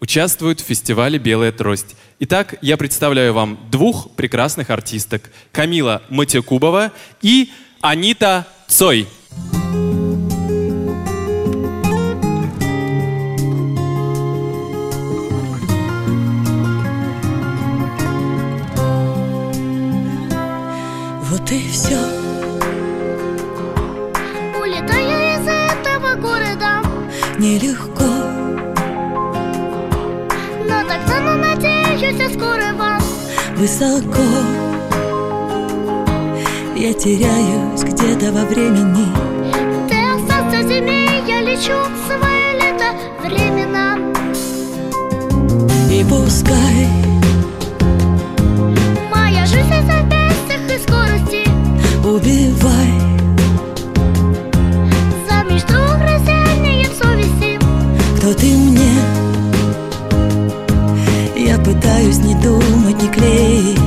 участвует 0.00 0.60
в 0.60 0.64
фестивале 0.64 1.18
«Белая 1.18 1.52
трость». 1.52 1.94
Итак, 2.20 2.56
я 2.60 2.76
представляю 2.76 3.32
вам 3.32 3.58
двух 3.70 4.10
прекрасных 4.16 4.70
артисток. 4.70 5.30
Камила 5.52 6.02
Матекубова 6.10 6.92
и 7.22 7.50
Анита 7.80 8.46
Цой. 8.66 9.06
И 21.54 21.68
все. 21.68 21.96
Улетаю 24.60 25.36
из 25.36 25.46
этого 25.46 26.16
города 26.16 26.82
Нелегко, 27.38 28.10
Но 30.68 30.82
так 30.88 31.06
цену 31.06 31.38
надеюсь 31.38 32.18
я 32.18 32.28
скоро 32.30 32.74
вам 32.76 33.00
высоко. 33.54 34.26
Я 36.74 36.92
теряюсь 36.92 37.84
где-то 37.84 38.32
во 38.32 38.44
времени. 38.46 39.06
Ты 39.88 39.96
остался 40.12 40.68
зиме, 40.68 41.22
я 41.28 41.40
лечу 41.40 41.78
в 41.78 42.06
свое 42.08 42.54
лето 42.54 42.96
временно 43.22 44.12
И 45.88 46.02
пускай 46.02 47.03
clé. 63.14 63.83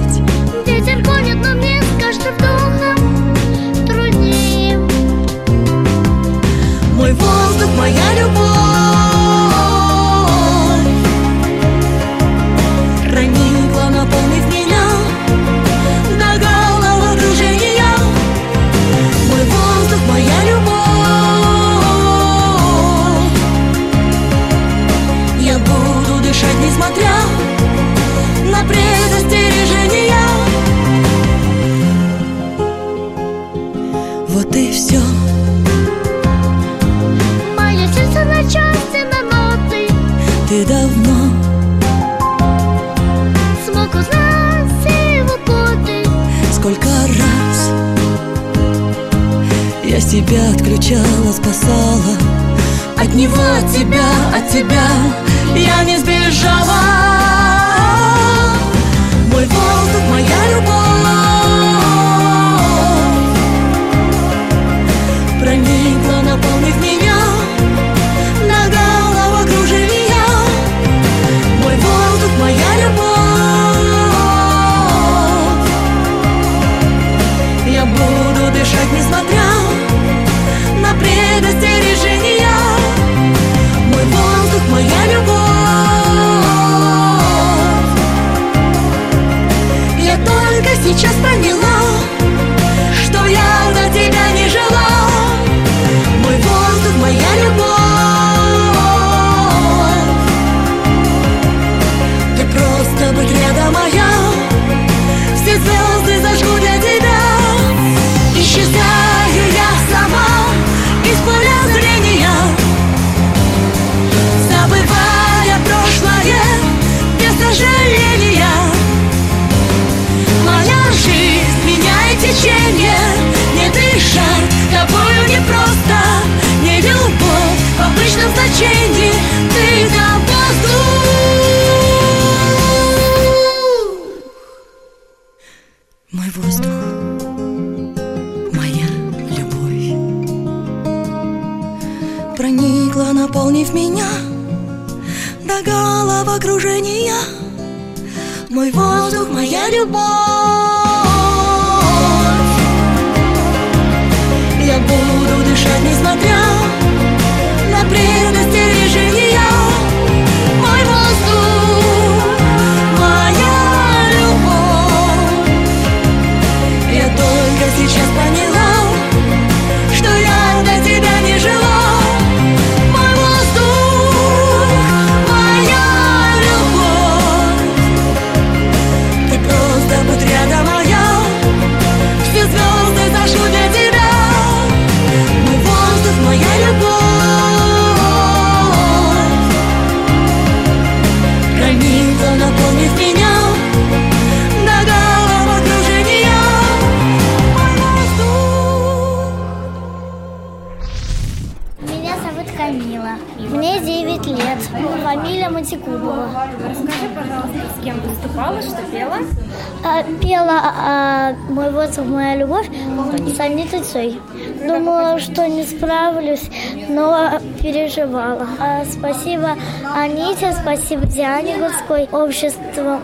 Аните, 220.39 220.55
спасибо 220.61 221.05
Диане 221.07 221.57
Гудской, 221.57 222.07
обществу 222.11 223.01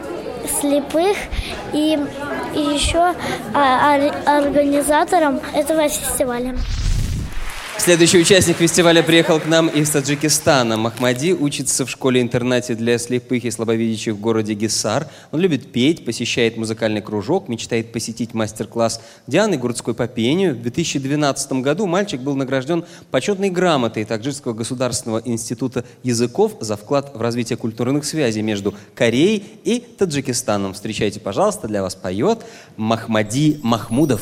слепых 0.59 1.17
и, 1.73 1.97
и 2.53 2.59
еще 2.59 3.13
а, 3.55 3.95
ор- 3.95 4.13
организаторам 4.27 5.39
этого 5.55 5.87
фестиваля. 5.89 6.55
Следующий 7.83 8.17
участник 8.17 8.55
фестиваля 8.55 9.03
приехал 9.03 9.41
к 9.41 9.45
нам 9.45 9.67
из 9.67 9.89
Таджикистана. 9.89 10.77
Махмади 10.77 11.33
учится 11.33 11.85
в 11.85 11.89
школе-интернате 11.89 12.75
для 12.75 12.97
слепых 12.97 13.43
и 13.43 13.51
слабовидящих 13.51 14.13
в 14.13 14.21
городе 14.21 14.53
Гисар. 14.53 15.09
Он 15.33 15.41
любит 15.41 15.73
петь, 15.73 16.05
посещает 16.05 16.55
музыкальный 16.55 17.01
кружок, 17.01 17.49
мечтает 17.49 17.91
посетить 17.91 18.33
мастер-класс 18.33 19.01
Дианы 19.27 19.57
Гурцкой 19.57 19.95
по 19.95 20.07
пению. 20.07 20.55
В 20.55 20.61
2012 20.61 21.51
году 21.61 21.85
мальчик 21.85 22.21
был 22.21 22.37
награжден 22.37 22.85
почетной 23.11 23.49
грамотой 23.49 24.05
Таджикского 24.05 24.53
государственного 24.53 25.21
института 25.25 25.83
языков 26.03 26.55
за 26.61 26.77
вклад 26.77 27.11
в 27.13 27.19
развитие 27.19 27.57
культурных 27.57 28.05
связей 28.05 28.43
между 28.43 28.73
Кореей 28.95 29.43
и 29.65 29.79
Таджикистаном. 29.79 30.73
Встречайте, 30.73 31.19
пожалуйста, 31.19 31.67
для 31.67 31.81
вас 31.81 31.95
поет 31.95 32.45
Махмади 32.77 33.59
Махмудов. 33.61 34.21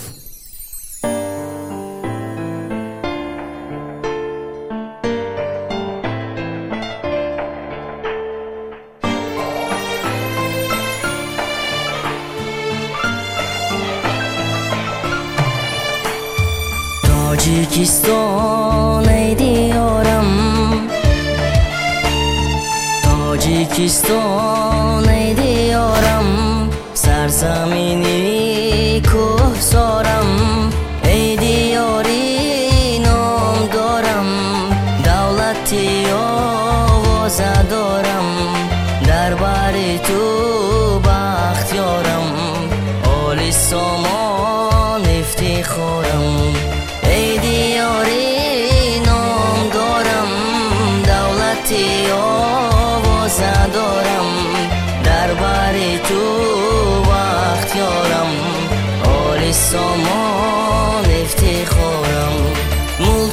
Hiç 17.82 17.90
son 17.90 19.04
ediyorum 19.06 20.26
Tacikistan 23.04 24.31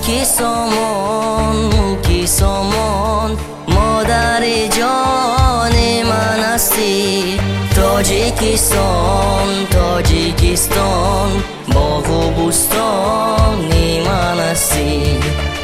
мулки 0.08 0.24
сомон 0.24 1.56
мулки 1.72 2.26
сомон 2.38 3.30
модари 3.76 4.60
ҷони 4.76 5.92
ман 6.10 6.40
ҳастӣ 6.48 6.94
тоҷикистон 7.76 9.48
тоҷикистон 9.74 11.30
боғу 11.74 12.22
бӯстони 12.36 13.88
ман 14.06 14.38
ҳастӣ 14.46 14.88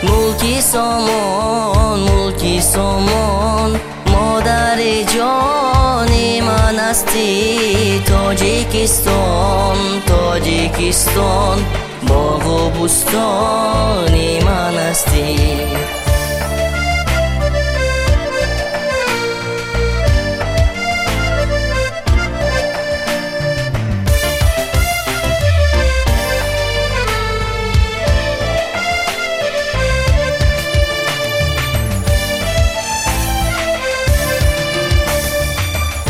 мулки 0.07 0.57
сомон 0.72 1.99
мулки 2.09 2.57
сомон 2.72 3.70
модари 4.12 4.97
ҷони 5.14 6.28
ман 6.49 6.76
ҳастӣ 6.84 7.28
тоҷикистон 8.11 9.78
тоҷикистон 10.11 11.59
боғу 12.09 12.59
бӯстони 12.77 14.29
ман 14.47 14.77
ҳастӣ 14.85 15.27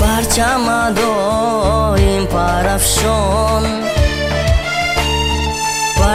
барчамадоим 0.00 2.24
парафшон. 2.32 3.83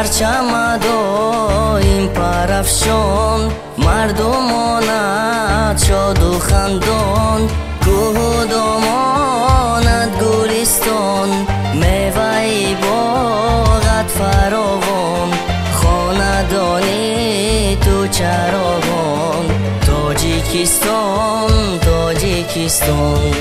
پرچم 0.09 0.77
دایم 0.77 2.07
پرفشان 2.07 3.51
مردمانت 3.77 5.83
شاد 5.87 6.23
و 6.23 6.39
خندان. 6.39 7.49
کوه 7.85 8.17
و 8.17 8.45
دامانت 8.45 10.09
گلستان 10.19 11.29
میوه 11.73 12.75
باغت 12.81 14.07
فراوان. 14.07 15.29
خاندانی 15.73 17.77
تو 17.81 18.07
چراغان 18.07 19.45
تاجیکستان 19.85 21.79
تاجیکستان. 21.79 23.33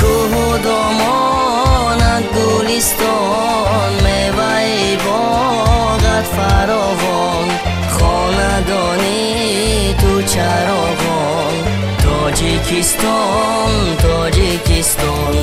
کوه 0.00 0.36
و 0.36 0.58
دامانت 0.58 2.24
گلستان. 2.32 3.45
тоҷикистон 12.36 13.72
тоҷикистон 14.04 15.36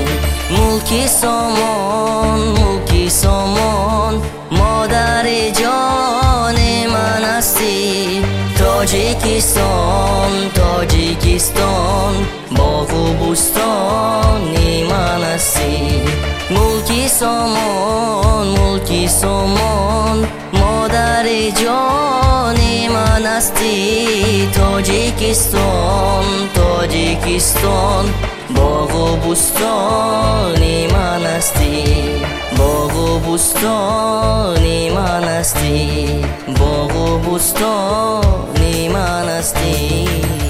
мулки 0.56 1.04
сомон 1.20 2.40
мулки 2.58 3.06
сомон 3.22 4.14
модари 4.60 5.44
ҷони 5.60 6.76
ман 6.94 7.24
ҳастӣ 7.32 7.78
тоҷикистон 8.60 10.32
тоҷикистон 10.60 12.14
боғу 12.58 13.04
бӯстони 13.20 14.72
ман 14.92 15.24
ҳастӣ 15.30 15.74
мулки 16.56 17.04
сомон 17.20 18.46
мулки 18.58 19.04
сомон 19.22 20.18
модари 20.62 21.44
ҷони 21.62 22.76
ман 22.96 23.24
ҳастӣ 23.34 23.74
тоҷикистон 24.58 26.33
Таджикистон, 27.14 28.08
Богобустон 28.50 30.56
и 30.56 30.90
монастырь, 30.92 32.26
Богобустон 32.58 34.58
и 34.58 34.90
монастырь, 34.90 36.26
Богобустон 36.48 38.24
и 38.58 38.90
монастырь. 38.90 40.43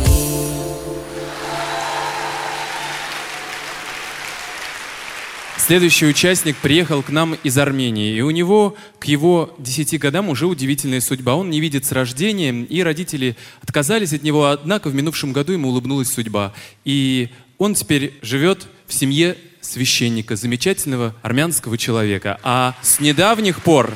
Следующий 5.66 6.08
участник 6.08 6.58
приехал 6.58 7.02
к 7.02 7.10
нам 7.10 7.36
из 7.42 7.58
Армении, 7.58 8.14
и 8.14 8.20
у 8.20 8.32
него 8.32 8.76
к 9.00 9.06
его 9.06 9.56
10 9.60 9.98
годам 9.98 10.28
уже 10.28 10.46
удивительная 10.46 11.00
судьба. 11.00 11.36
Он 11.36 11.50
не 11.50 11.62
видит 11.62 11.86
с 11.86 11.94
рождения, 11.94 12.52
и 12.52 12.84
родители 12.84 13.38
отказались 13.62 14.12
от 14.12 14.24
него, 14.24 14.48
однако 14.48 14.90
в 14.90 14.94
минувшем 14.94 15.32
году 15.32 15.54
ему 15.54 15.70
улыбнулась 15.70 16.12
судьба. 16.12 16.54
И 16.84 17.30
он 17.60 17.76
теперь 17.76 18.14
живет 18.22 18.68
в 18.88 18.94
семье 18.94 19.38
священника, 19.62 20.36
замечательного 20.36 21.16
армянского 21.22 21.78
человека. 21.78 22.42
А 22.44 22.76
с 22.82 23.00
недавних 23.00 23.64
пор 23.64 23.94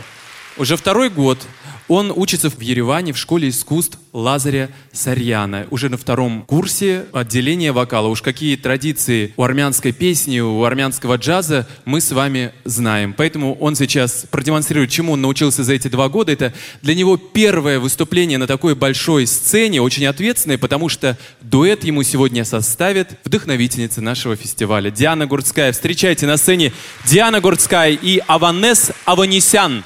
Уже 0.58 0.76
второй 0.76 1.10
год 1.10 1.46
он 1.88 2.12
учится 2.16 2.50
в 2.50 2.60
Ереване 2.60 3.14
в 3.14 3.18
школе 3.18 3.50
искусств 3.50 3.98
Лазаря 4.14 4.70
Сарьяна. 4.92 5.68
Уже 5.70 5.90
на 5.90 5.98
втором 5.98 6.44
курсе 6.44 7.06
отделения 7.14 7.72
вокала. 7.72 8.08
Уж 8.08 8.22
какие 8.22 8.56
традиции 8.56 9.34
у 9.38 9.44
армянской 9.44 9.92
песни, 9.92 10.40
у 10.40 10.64
армянского 10.64 11.16
джаза 11.16 11.68
мы 11.86 12.02
с 12.02 12.12
вами 12.12 12.52
знаем. 12.66 13.14
Поэтому 13.16 13.56
он 13.56 13.76
сейчас 13.76 14.26
продемонстрирует, 14.30 14.90
чему 14.90 15.14
он 15.14 15.22
научился 15.22 15.64
за 15.64 15.74
эти 15.74 15.88
два 15.88 16.10
года. 16.10 16.32
Это 16.32 16.54
для 16.82 16.96
него 16.96 17.18
первое 17.18 17.80
выступление 17.80 18.38
на 18.38 18.48
такой 18.48 18.76
большой 18.76 19.28
сцене, 19.28 19.82
очень 19.82 20.06
ответственное, 20.06 20.58
потому 20.58 20.90
что 20.90 21.18
дуэт 21.42 21.84
ему 21.84 22.04
сегодня 22.04 22.44
составит 22.44 23.18
вдохновительница 23.24 24.02
нашего 24.02 24.36
фестиваля 24.36 24.92
Диана 24.92 25.28
Гурцкая. 25.28 25.72
Встречайте 25.72 26.26
на 26.26 26.38
сцене 26.38 26.74
Диана 27.06 27.40
Гурцкая 27.40 27.92
и 27.92 28.22
Аванес 28.28 28.92
Аванесян. 29.06 29.84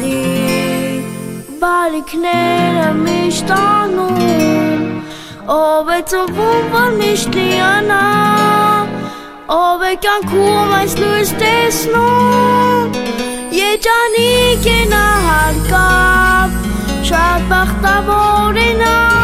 Աշխարի 0.00 1.58
բարիքները 1.60 2.86
միշտ 3.00 3.50
անում 3.56 4.84
ով 5.54 5.90
է 5.96 5.98
ծնվում 6.12 6.70
որ 6.74 6.96
միշտ 7.00 7.36
լիանա 7.36 8.00
ով 9.56 9.84
է 9.90 9.92
կյանքում 10.06 10.74
այս 10.78 10.96
լույս 11.02 11.34
տեսնում 11.42 12.98
երջանիկ 13.60 14.68
է 14.72 14.80
նա 14.94 15.06
հարկավ 15.28 16.58
շատ 17.10 17.48
բախտավոր 17.52 18.62
է 18.64 18.70
նա 18.82 19.19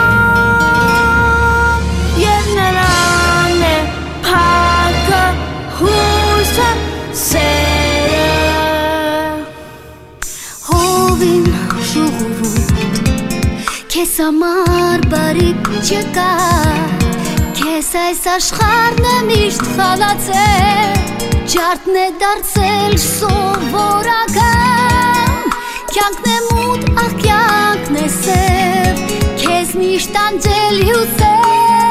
Քեզ 13.97 14.11
համար 14.20 15.05
բարիք 15.09 15.68
չկա 15.80 16.32
Քեզ 17.57 17.86
այս 17.97 18.18
աշխարհն 18.34 19.07
է 19.09 19.14
միշտ 19.30 19.62
խալացել 19.70 20.92
Ջարդն 21.55 21.97
է 22.03 22.05
դարձել 22.20 22.99
սովորական 23.07 24.53
Կյանքն 25.94 26.28
է 26.34 26.36
մութ, 26.51 26.84
ախ 27.07 27.16
կյանքն 27.24 27.97
է 28.03 28.05
սև 28.18 29.03
Քեզ 29.47 29.72
միշտ 29.80 30.20
անջել 30.26 30.76
հյուսել 30.90 31.86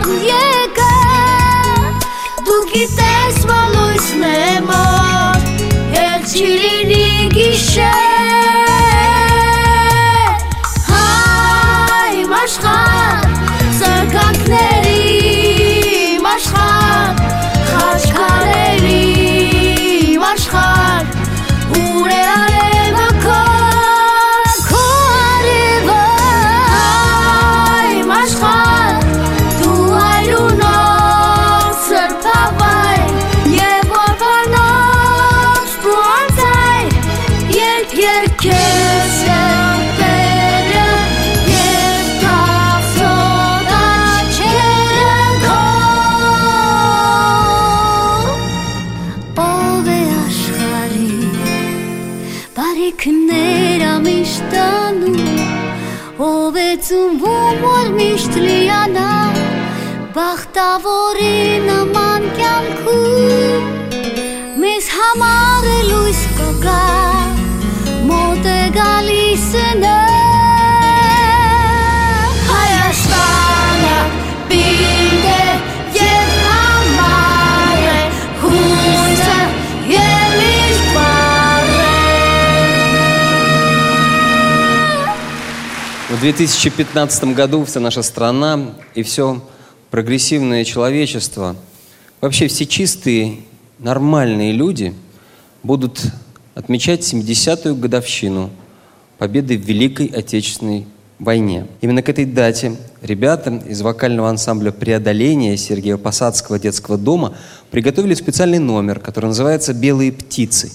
od 0.00 0.08
njega 0.08 0.92
Dugite 2.46 3.40
smo 3.40 3.54
luz 3.74 4.14
nemo 4.20 4.84
Jer 5.94 6.30
čili 6.32 6.84
ni 6.84 7.30
В 86.20 86.22
2015 86.22 87.34
году 87.34 87.64
вся 87.64 87.80
наша 87.80 88.02
страна 88.02 88.74
и 88.94 89.02
все 89.02 89.42
прогрессивное 89.90 90.64
человечество, 90.64 91.56
вообще 92.20 92.46
все 92.46 92.66
чистые, 92.66 93.38
нормальные 93.78 94.52
люди 94.52 94.92
будут 95.62 96.02
отмечать 96.54 97.10
70-ю 97.10 97.74
годовщину 97.74 98.50
победы 99.16 99.56
в 99.56 99.62
Великой 99.62 100.08
Отечественной 100.08 100.86
войне. 101.18 101.66
Именно 101.80 102.02
к 102.02 102.10
этой 102.10 102.26
дате 102.26 102.76
ребята 103.00 103.62
из 103.66 103.80
вокального 103.80 104.28
ансамбля 104.28 104.72
«Преодоление» 104.72 105.56
Сергея 105.56 105.96
Посадского 105.96 106.58
детского 106.58 106.98
дома 106.98 107.34
приготовили 107.70 108.12
специальный 108.12 108.58
номер, 108.58 109.00
который 109.00 109.28
называется 109.28 109.72
«Белые 109.72 110.12
птицы». 110.12 110.70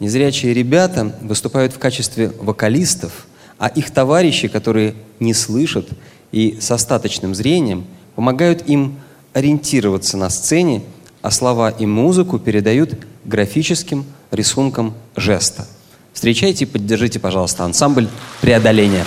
Незрячие 0.00 0.54
ребята 0.54 1.14
выступают 1.20 1.74
в 1.74 1.78
качестве 1.78 2.32
вокалистов, 2.40 3.26
а 3.58 3.68
их 3.68 3.90
товарищи, 3.90 4.48
которые 4.48 4.94
не 5.20 5.34
слышат 5.34 5.88
и 6.32 6.58
с 6.60 6.70
остаточным 6.70 7.34
зрением, 7.34 7.84
помогают 8.14 8.68
им 8.68 8.98
ориентироваться 9.32 10.16
на 10.16 10.30
сцене, 10.30 10.82
а 11.22 11.30
слова 11.30 11.70
и 11.70 11.86
музыку 11.86 12.38
передают 12.38 12.94
графическим 13.24 14.04
рисунком 14.30 14.94
жеста. 15.16 15.66
Встречайте 16.12 16.64
и 16.64 16.68
поддержите, 16.68 17.18
пожалуйста, 17.18 17.64
ансамбль 17.64 18.08
«Преодоление». 18.40 19.04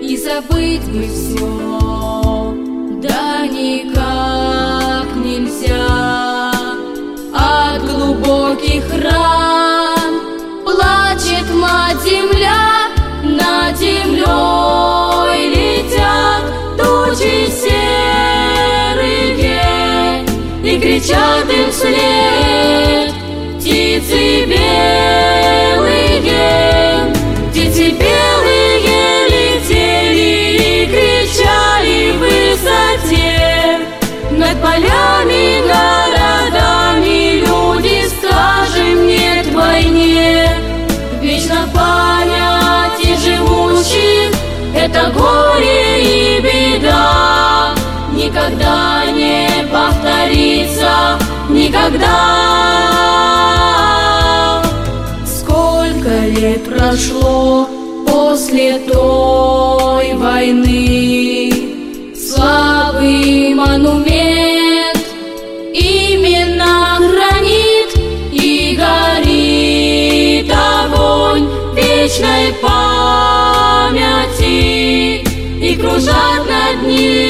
и 0.01 0.17
забыть 0.17 0.83
бы 0.85 1.03
все, 1.07 1.66
и 20.77 20.79
кричат 20.79 21.49
им 21.51 21.71
вслед. 21.71 23.13
Птицы 23.59 24.45
белые, 24.45 26.21
птицы 27.49 27.91
белые 27.91 29.27
летели 29.33 30.29
и 30.55 30.85
кричали 30.85 32.11
в 32.11 32.13
высоте. 32.19 33.79
Над 34.31 34.61
полями, 34.61 35.45
городами 35.67 37.19
люди 37.39 37.97
скажем 38.07 38.97
нет 39.07 39.47
войне. 39.53 40.49
Вечно 41.21 41.59
в 41.65 41.73
памяти 41.73 43.09
живущих 43.23 44.29
это 44.75 45.11
горе 45.15 46.03
и 46.03 46.39
беда. 46.39 47.73
Никогда 48.13 49.05
не 49.11 49.16
повторится, 50.27 51.17
никогда. 51.49 52.03
Сколько 55.25 56.27
лет 56.27 56.63
прошло 56.65 57.67
после 58.05 58.79
той 58.79 60.13
войны, 60.15 61.51
славы 62.15 63.53
монумент 63.55 65.05
именно 65.73 66.97
хранит 66.97 67.95
и 68.31 68.75
горит 68.77 70.51
огонь 70.51 71.47
вечной 71.75 72.53
памяти 72.61 74.07
и 75.61 75.75
кружат 75.75 76.45
над 76.47 76.81
ним 76.87 77.26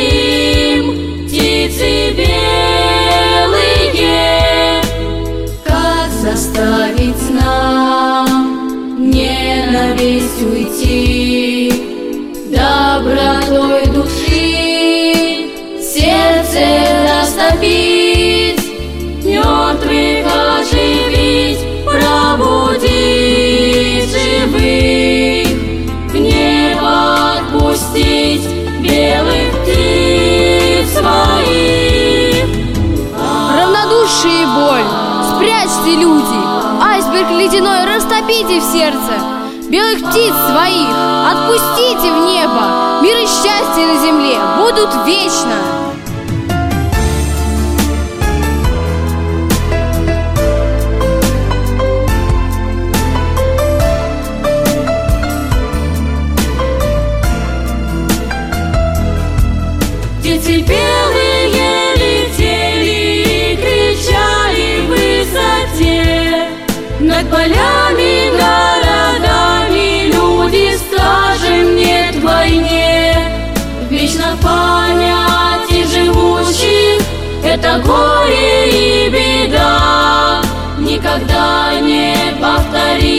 айсберг 37.27 37.31
ледяной 37.31 37.85
растопите 37.85 38.59
в 38.59 38.63
сердце. 38.63 39.69
Белых 39.69 39.99
птиц 40.09 40.33
своих 40.49 40.87
отпустите 41.29 42.13
в 42.13 42.25
небо, 42.25 43.01
мир 43.01 43.17
и 43.17 43.25
счастье 43.25 43.85
на 43.85 44.01
земле 44.01 44.37
будут 44.57 44.89
вечно. 45.05 45.76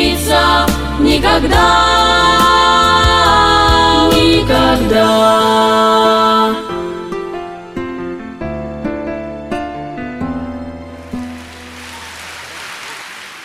Повторится, 0.09 0.67
никогда, 1.01 1.85
никогда. 4.15 5.69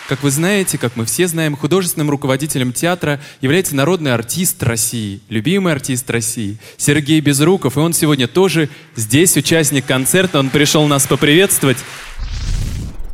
Как 0.06 0.22
вы 0.22 0.30
знаете, 0.30 0.76
как 0.76 0.96
мы 0.96 1.06
все 1.06 1.26
знаем, 1.26 1.56
художественным 1.56 2.10
руководителем 2.10 2.74
театра 2.74 3.20
является 3.40 3.74
народный 3.74 4.12
артист 4.12 4.62
России, 4.62 5.20
любимый 5.30 5.72
артист 5.72 6.08
России 6.10 6.58
Сергей 6.76 7.20
Безруков. 7.20 7.78
И 7.78 7.80
он 7.80 7.94
сегодня 7.94 8.28
тоже 8.28 8.68
здесь, 8.96 9.36
участник 9.36 9.86
концерта. 9.86 10.38
Он 10.38 10.50
пришел 10.50 10.86
нас 10.86 11.06
поприветствовать. 11.06 11.78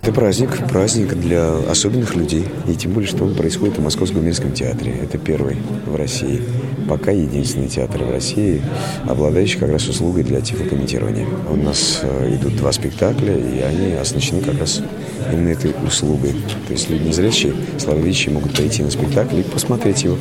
Это 0.03 0.13
праздник, 0.13 0.67
праздник 0.67 1.15
для 1.15 1.59
особенных 1.71 2.15
людей. 2.15 2.47
И 2.67 2.75
тем 2.75 2.93
более, 2.93 3.09
что 3.09 3.23
он 3.23 3.35
происходит 3.35 3.77
в 3.77 3.83
Московском 3.83 4.21
губернском 4.21 4.53
театре. 4.53 4.95
Это 5.03 5.19
первый 5.19 5.59
в 5.87 5.95
России. 5.95 6.43
Пока 6.89 7.11
единственный 7.11 7.69
театр 7.69 8.05
в 8.05 8.11
России, 8.11 8.63
обладающий 9.07 9.59
как 9.59 9.71
раз 9.71 9.87
услугой 9.89 10.25
для 10.25 10.41
тифлокомментирования. 10.41 11.27
У 11.51 11.55
нас 11.55 12.01
э, 12.03 12.35
идут 12.35 12.57
два 12.57 12.73
спектакля, 12.73 13.37
и 13.37 13.61
они 13.61 13.93
оснащены 13.93 14.41
как 14.41 14.59
раз 14.59 14.81
именно 15.31 15.51
этой 15.51 15.75
услугой. 15.87 16.33
То 16.67 16.73
есть 16.73 16.89
люди 16.89 17.09
незрячие, 17.09 17.53
слабовидящие 17.79 18.33
могут 18.33 18.53
прийти 18.55 18.83
на 18.83 18.91
спектакль 18.91 19.41
и 19.41 19.43
посмотреть 19.43 20.05
его 20.05 20.17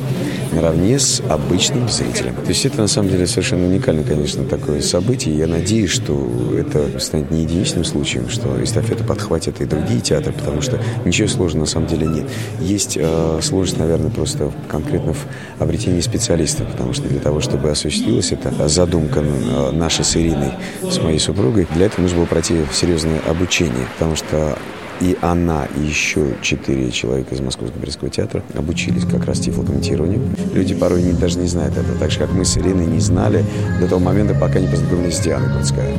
наравне 0.52 0.98
с 0.98 1.22
обычным 1.26 1.88
зрителем. 1.88 2.34
То 2.34 2.48
есть 2.48 2.66
это 2.66 2.82
на 2.82 2.86
самом 2.86 3.08
деле 3.08 3.26
совершенно 3.26 3.66
уникальное, 3.66 4.04
конечно, 4.04 4.44
такое 4.44 4.82
событие. 4.82 5.36
Я 5.36 5.46
надеюсь, 5.46 5.90
что 5.90 6.54
это 6.56 7.00
станет 7.00 7.30
не 7.30 7.42
единичным 7.42 7.84
случаем, 7.84 8.28
что 8.28 8.62
эстафету 8.62 9.04
подхватят 9.04 9.60
и 9.60 9.69
другие 9.70 10.00
театры, 10.00 10.32
потому 10.32 10.60
что 10.60 10.78
ничего 11.04 11.28
сложного 11.28 11.64
на 11.64 11.70
самом 11.70 11.86
деле 11.86 12.06
нет. 12.06 12.26
Есть 12.60 12.98
э, 13.00 13.40
сложность, 13.42 13.78
наверное, 13.78 14.10
просто 14.10 14.52
конкретно 14.68 15.14
в 15.14 15.26
обретении 15.58 16.00
специалистов, 16.00 16.70
потому 16.70 16.92
что 16.92 17.08
для 17.08 17.20
того, 17.20 17.40
чтобы 17.40 17.70
осуществилась 17.70 18.32
эта 18.32 18.68
задумка 18.68 19.20
э, 19.20 19.70
наша 19.72 20.04
с 20.04 20.16
Ириной, 20.16 20.52
с 20.82 20.98
моей 20.98 21.18
супругой, 21.18 21.66
для 21.74 21.86
этого 21.86 22.02
нужно 22.02 22.18
было 22.18 22.26
пройти 22.26 22.56
серьезное 22.72 23.20
обучение, 23.28 23.86
потому 23.98 24.16
что 24.16 24.58
и 25.00 25.16
она, 25.22 25.66
и 25.76 25.80
еще 25.80 26.34
четыре 26.42 26.90
человека 26.90 27.34
из 27.34 27.40
Московского 27.40 27.80
оперского 27.80 28.10
театра 28.10 28.42
обучились 28.54 29.04
как 29.04 29.24
раз 29.24 29.40
тифлокомментированию. 29.40 30.20
Люди 30.52 30.74
порой 30.74 31.02
не, 31.02 31.12
даже 31.12 31.38
не 31.38 31.48
знают 31.48 31.76
это, 31.76 31.98
так 31.98 32.10
же, 32.10 32.18
как 32.18 32.32
мы 32.32 32.44
с 32.44 32.56
Ириной 32.58 32.86
не 32.86 33.00
знали 33.00 33.44
до 33.80 33.88
того 33.88 34.00
момента, 34.00 34.34
пока 34.34 34.60
не 34.60 34.68
познакомились 34.68 35.16
с 35.16 35.20
Дианой 35.20 35.50
Крутской. 35.54 35.94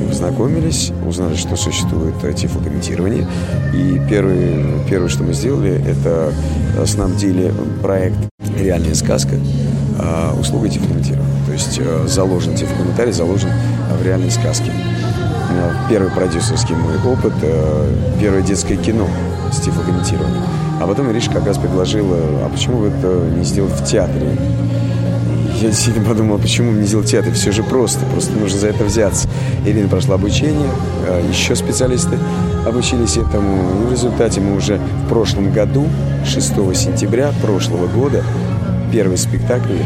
Мы 0.00 0.08
познакомились, 0.08 0.92
узнали, 1.06 1.36
что 1.36 1.54
существует 1.56 2.14
тифлокомментирование. 2.34 3.26
И 3.72 4.00
первое, 4.10 4.84
первое, 4.88 5.08
что 5.08 5.22
мы 5.22 5.32
сделали, 5.32 5.80
это 5.86 6.32
снабдили 6.86 7.52
проект 7.82 8.16
«Реальная 8.58 8.94
сказка» 8.94 9.36
а, 9.98 10.36
услугой 10.38 10.70
тифлокомментирования. 10.70 11.46
То 11.46 11.52
есть 11.52 11.78
э, 11.78 12.08
заложен 12.08 12.56
тифлокомментарий, 12.56 13.12
заложен 13.12 13.50
в 14.00 14.04
реальной 14.04 14.30
сказке 14.30 14.72
первый 15.88 16.10
продюсерский 16.10 16.74
мой 16.74 16.96
опыт, 17.04 17.32
э, 17.42 17.94
первое 18.20 18.42
детское 18.42 18.76
кино 18.76 19.06
с 19.52 19.60
тифлокомментированием. 19.60 20.42
А 20.80 20.86
потом 20.86 21.10
Ириша 21.12 21.30
как 21.30 21.46
раз 21.46 21.58
предложила, 21.58 22.16
а 22.44 22.48
почему 22.50 22.80
бы 22.80 22.86
это 22.88 23.28
не 23.36 23.44
сделать 23.44 23.72
в 23.72 23.84
театре? 23.84 24.36
Я 25.60 25.68
действительно 25.68 26.06
подумал, 26.06 26.38
почему 26.38 26.72
не 26.72 26.84
сделать 26.84 27.06
в 27.06 27.10
театре? 27.10 27.32
Все 27.32 27.52
же 27.52 27.62
просто, 27.62 28.04
просто 28.06 28.32
нужно 28.32 28.58
за 28.58 28.68
это 28.68 28.84
взяться. 28.84 29.28
Ирина 29.64 29.88
прошла 29.88 30.16
обучение, 30.16 30.68
э, 31.06 31.24
еще 31.30 31.54
специалисты 31.54 32.18
обучились 32.66 33.16
этому. 33.16 33.82
И 33.82 33.86
в 33.86 33.90
результате 33.92 34.40
мы 34.40 34.56
уже 34.56 34.80
в 35.06 35.08
прошлом 35.08 35.52
году, 35.52 35.86
6 36.26 36.74
сентября 36.74 37.32
прошлого 37.42 37.86
года, 37.86 38.22
первый 38.92 39.16
спектакль 39.16 39.78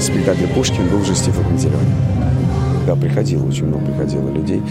спектакля 0.00 0.46
«Пушкин» 0.48 0.88
был 0.88 1.02
уже 1.02 1.12
Пантелеоне. 1.14 1.94
Да, 2.86 2.96
приходило, 2.96 3.46
очень 3.46 3.66
много 3.66 3.84
приходило 3.84 4.30
людей. 4.30 4.62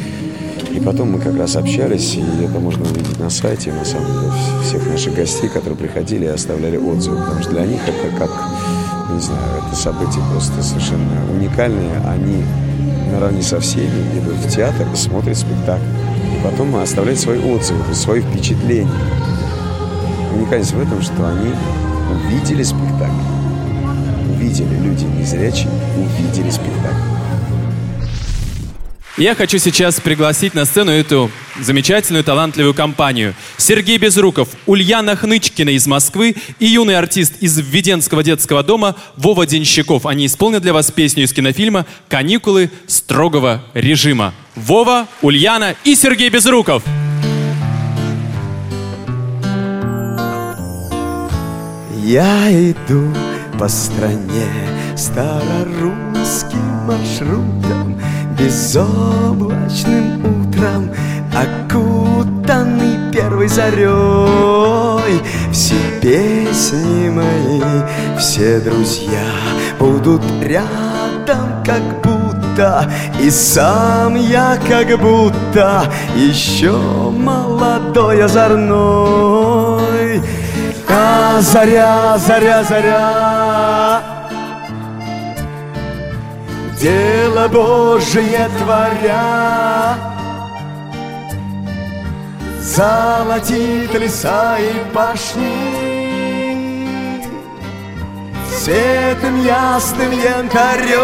И 0.72 0.80
потом 0.80 1.12
мы 1.12 1.20
как 1.20 1.36
раз 1.36 1.56
общались, 1.56 2.16
и 2.16 2.44
это 2.44 2.60
можно 2.60 2.84
увидеть 2.84 3.20
на 3.20 3.30
сайте, 3.30 3.74
на 3.74 3.84
самом 3.84 4.06
деле, 4.06 4.32
всех 4.64 4.88
наших 4.88 5.16
гостей, 5.16 5.50
которые 5.50 5.78
приходили 5.78 6.26
и 6.26 6.28
оставляли 6.28 6.78
отзывы. 6.78 7.18
Потому 7.18 7.42
что 7.42 7.52
для 7.52 7.66
них 7.66 7.82
это 7.88 8.16
как, 8.18 8.30
не 9.12 9.20
знаю, 9.20 9.64
это 9.66 9.76
событие 9.76 10.24
просто 10.32 10.62
совершенно 10.62 11.32
уникальное. 11.34 12.02
Они 12.08 12.44
наравне 13.12 13.42
со 13.42 13.60
всеми 13.60 13.90
идут 14.14 14.36
в 14.36 14.50
театр 14.50 14.88
и 14.94 14.96
смотрят 14.96 15.38
спектакль. 15.38 15.84
И 16.38 16.44
потом 16.44 16.76
оставляют 16.76 17.20
свои 17.20 17.40
отзывы, 17.40 17.94
свои 17.94 18.22
впечатления. 18.22 18.92
Уникальность 20.36 20.74
в 20.74 20.80
этом, 20.80 21.02
что 21.02 21.28
они 21.28 21.52
увидели 22.14 22.62
спектакль. 22.62 23.12
Увидели 24.36 24.76
люди 24.76 25.06
незрячие, 25.06 25.70
увидели 25.98 26.50
спектакль. 26.52 26.59
Я 29.20 29.36
хочу 29.36 29.58
сейчас 29.58 30.00
пригласить 30.00 30.54
на 30.54 30.64
сцену 30.64 30.92
эту 30.92 31.30
замечательную, 31.60 32.24
талантливую 32.24 32.74
компанию. 32.74 33.36
Сергей 33.58 33.98
Безруков, 33.98 34.48
Ульяна 34.66 35.18
Хнычкина 35.18 35.72
из 35.72 35.88
Москвы 35.88 36.38
и 36.58 36.66
юный 36.66 36.98
артист 36.98 37.34
из 37.42 37.58
Введенского 37.60 38.24
детского 38.24 38.64
дома 38.64 38.96
Вова 39.18 39.46
Денщиков. 39.46 40.06
Они 40.06 40.26
исполнят 40.26 40.62
для 40.62 40.72
вас 40.72 40.90
песню 40.92 41.26
из 41.26 41.34
кинофильма 41.34 41.86
«Каникулы 42.08 42.72
строгого 42.88 43.62
режима». 43.74 44.34
Вова, 44.56 45.06
Ульяна 45.22 45.76
и 45.84 45.96
Сергей 45.96 46.30
Безруков. 46.30 46.82
Я 52.06 52.50
иду 52.72 53.14
по 53.60 53.68
стране 53.68 54.48
старорусским 54.96 56.64
маршрутом 56.88 58.00
Безоблачным 58.40 60.24
утром, 60.24 60.90
окутанный 61.36 63.12
первой 63.12 63.50
зарей. 63.50 65.22
Все 65.52 65.76
песни 66.02 67.10
мои, 67.10 67.62
все 68.18 68.62
друзья 68.62 69.28
будут 69.78 70.22
рядом, 70.42 71.64
как 71.66 71.82
будто 72.02 72.90
И 73.20 73.30
сам 73.30 74.16
я 74.16 74.58
как 74.70 74.98
будто 75.00 75.84
еще 76.16 76.72
молодой 76.72 78.24
озорной. 78.24 80.22
А 80.88 81.42
заря, 81.42 82.18
заря, 82.18 82.64
заря 82.64 84.19
Дело 86.80 87.48
Божие 87.50 88.50
творя. 88.58 89.98
Золотит 92.62 93.94
леса 93.94 94.58
и 94.60 94.94
пашни. 94.94 95.80
Светом 98.58 99.44
ясным 99.44 100.12
янтарем. 100.12 101.00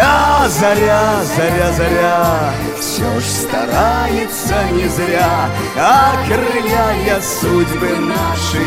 А 0.00 0.48
заря, 0.48 1.22
заря, 1.36 1.72
заря. 1.76 2.52
Все 2.80 3.20
ж 3.20 3.24
старается 3.24 4.54
не 4.72 4.88
зря, 4.88 5.48
Окрыляя 5.76 7.20
судьбы 7.20 7.88
наши, 7.98 8.64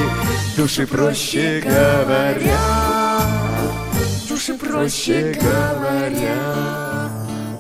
Души 0.56 0.86
проще 0.86 1.62
говоря, 1.64 2.81
проще 4.72 5.36
говоря. 5.42 7.10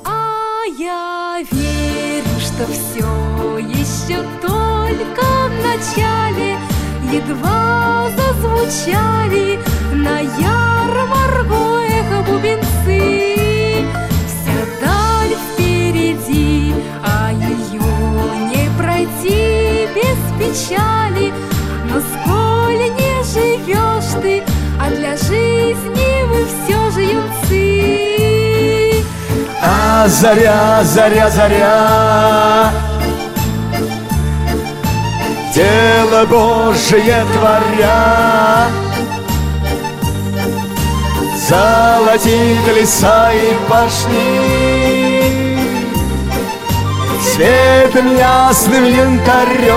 А 0.05 0.63
я 0.77 1.43
верю, 1.51 2.39
что 2.39 2.65
все 2.71 3.57
еще 3.57 4.23
только 4.41 5.25
в 5.49 5.55
начале. 5.67 6.57
Едва 7.11 8.07
зазвучали 8.15 9.59
на 9.93 10.19
ярмарку 10.19 11.61
эхо 11.79 12.23
бубенцы. 12.27 13.85
Вся 14.27 14.59
даль 14.79 15.35
впереди, 15.53 16.73
а 17.03 17.31
ее 17.33 17.91
не 18.51 18.69
пройти 18.77 19.87
без 19.93 20.19
печали. 20.39 21.33
Но 21.89 21.99
сколь 21.99 22.83
не 22.97 23.23
живешь 23.33 24.21
ты, 24.21 24.43
а 24.79 24.89
для 24.89 25.17
жизни 25.17 26.11
мы 26.29 26.45
все 26.45 26.80
А 30.03 30.07
заря, 30.07 30.79
заря, 30.83 31.29
заря. 31.29 32.71
Дело 35.53 36.25
Божие 36.25 37.23
творя. 37.33 38.67
Золотит 41.47 42.67
леса 42.75 43.31
и 43.31 43.53
пашни 43.69 44.27
Светом 47.21 48.15
ясным 48.15 48.85
янтарем. 48.85 49.75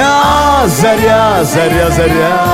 А 0.00 0.66
заря, 0.66 1.44
заря, 1.44 1.90
заря 1.90 2.47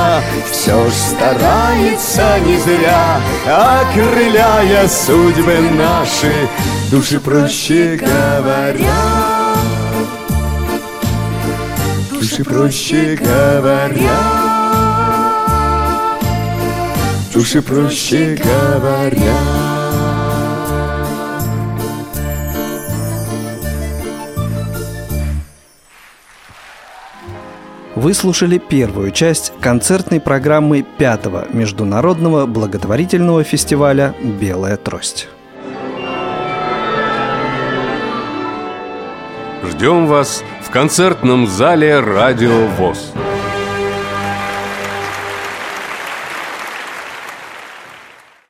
Все 0.65 0.89
ж 0.89 0.93
старается 0.93 2.39
не 2.39 2.57
зря 2.57 3.21
Окрыляя 3.45 4.87
судьбы 4.87 5.59
наши. 5.77 6.33
Души 6.89 7.19
проще 7.19 7.97
говоря 7.97 8.95
Души 12.09 12.43
проще 12.43 13.15
говоря 13.15 14.19
Души 17.31 17.61
проще 17.61 18.35
говоря 18.43 19.74
Вы 28.05 28.13
слушали 28.13 28.59
первую 28.59 29.09
часть 29.09 29.51
концертной 29.61 30.19
программы 30.21 30.83
пятого 30.83 31.47
международного 31.51 32.45
благотворительного 32.45 33.43
фестиваля 33.43 34.13
«Белая 34.21 34.77
трость». 34.77 35.27
Ждем 39.67 40.05
вас 40.05 40.43
в 40.61 40.69
концертном 40.69 41.47
зале 41.47 41.99
«Радио 41.99 42.67
ВОЗ». 42.77 43.11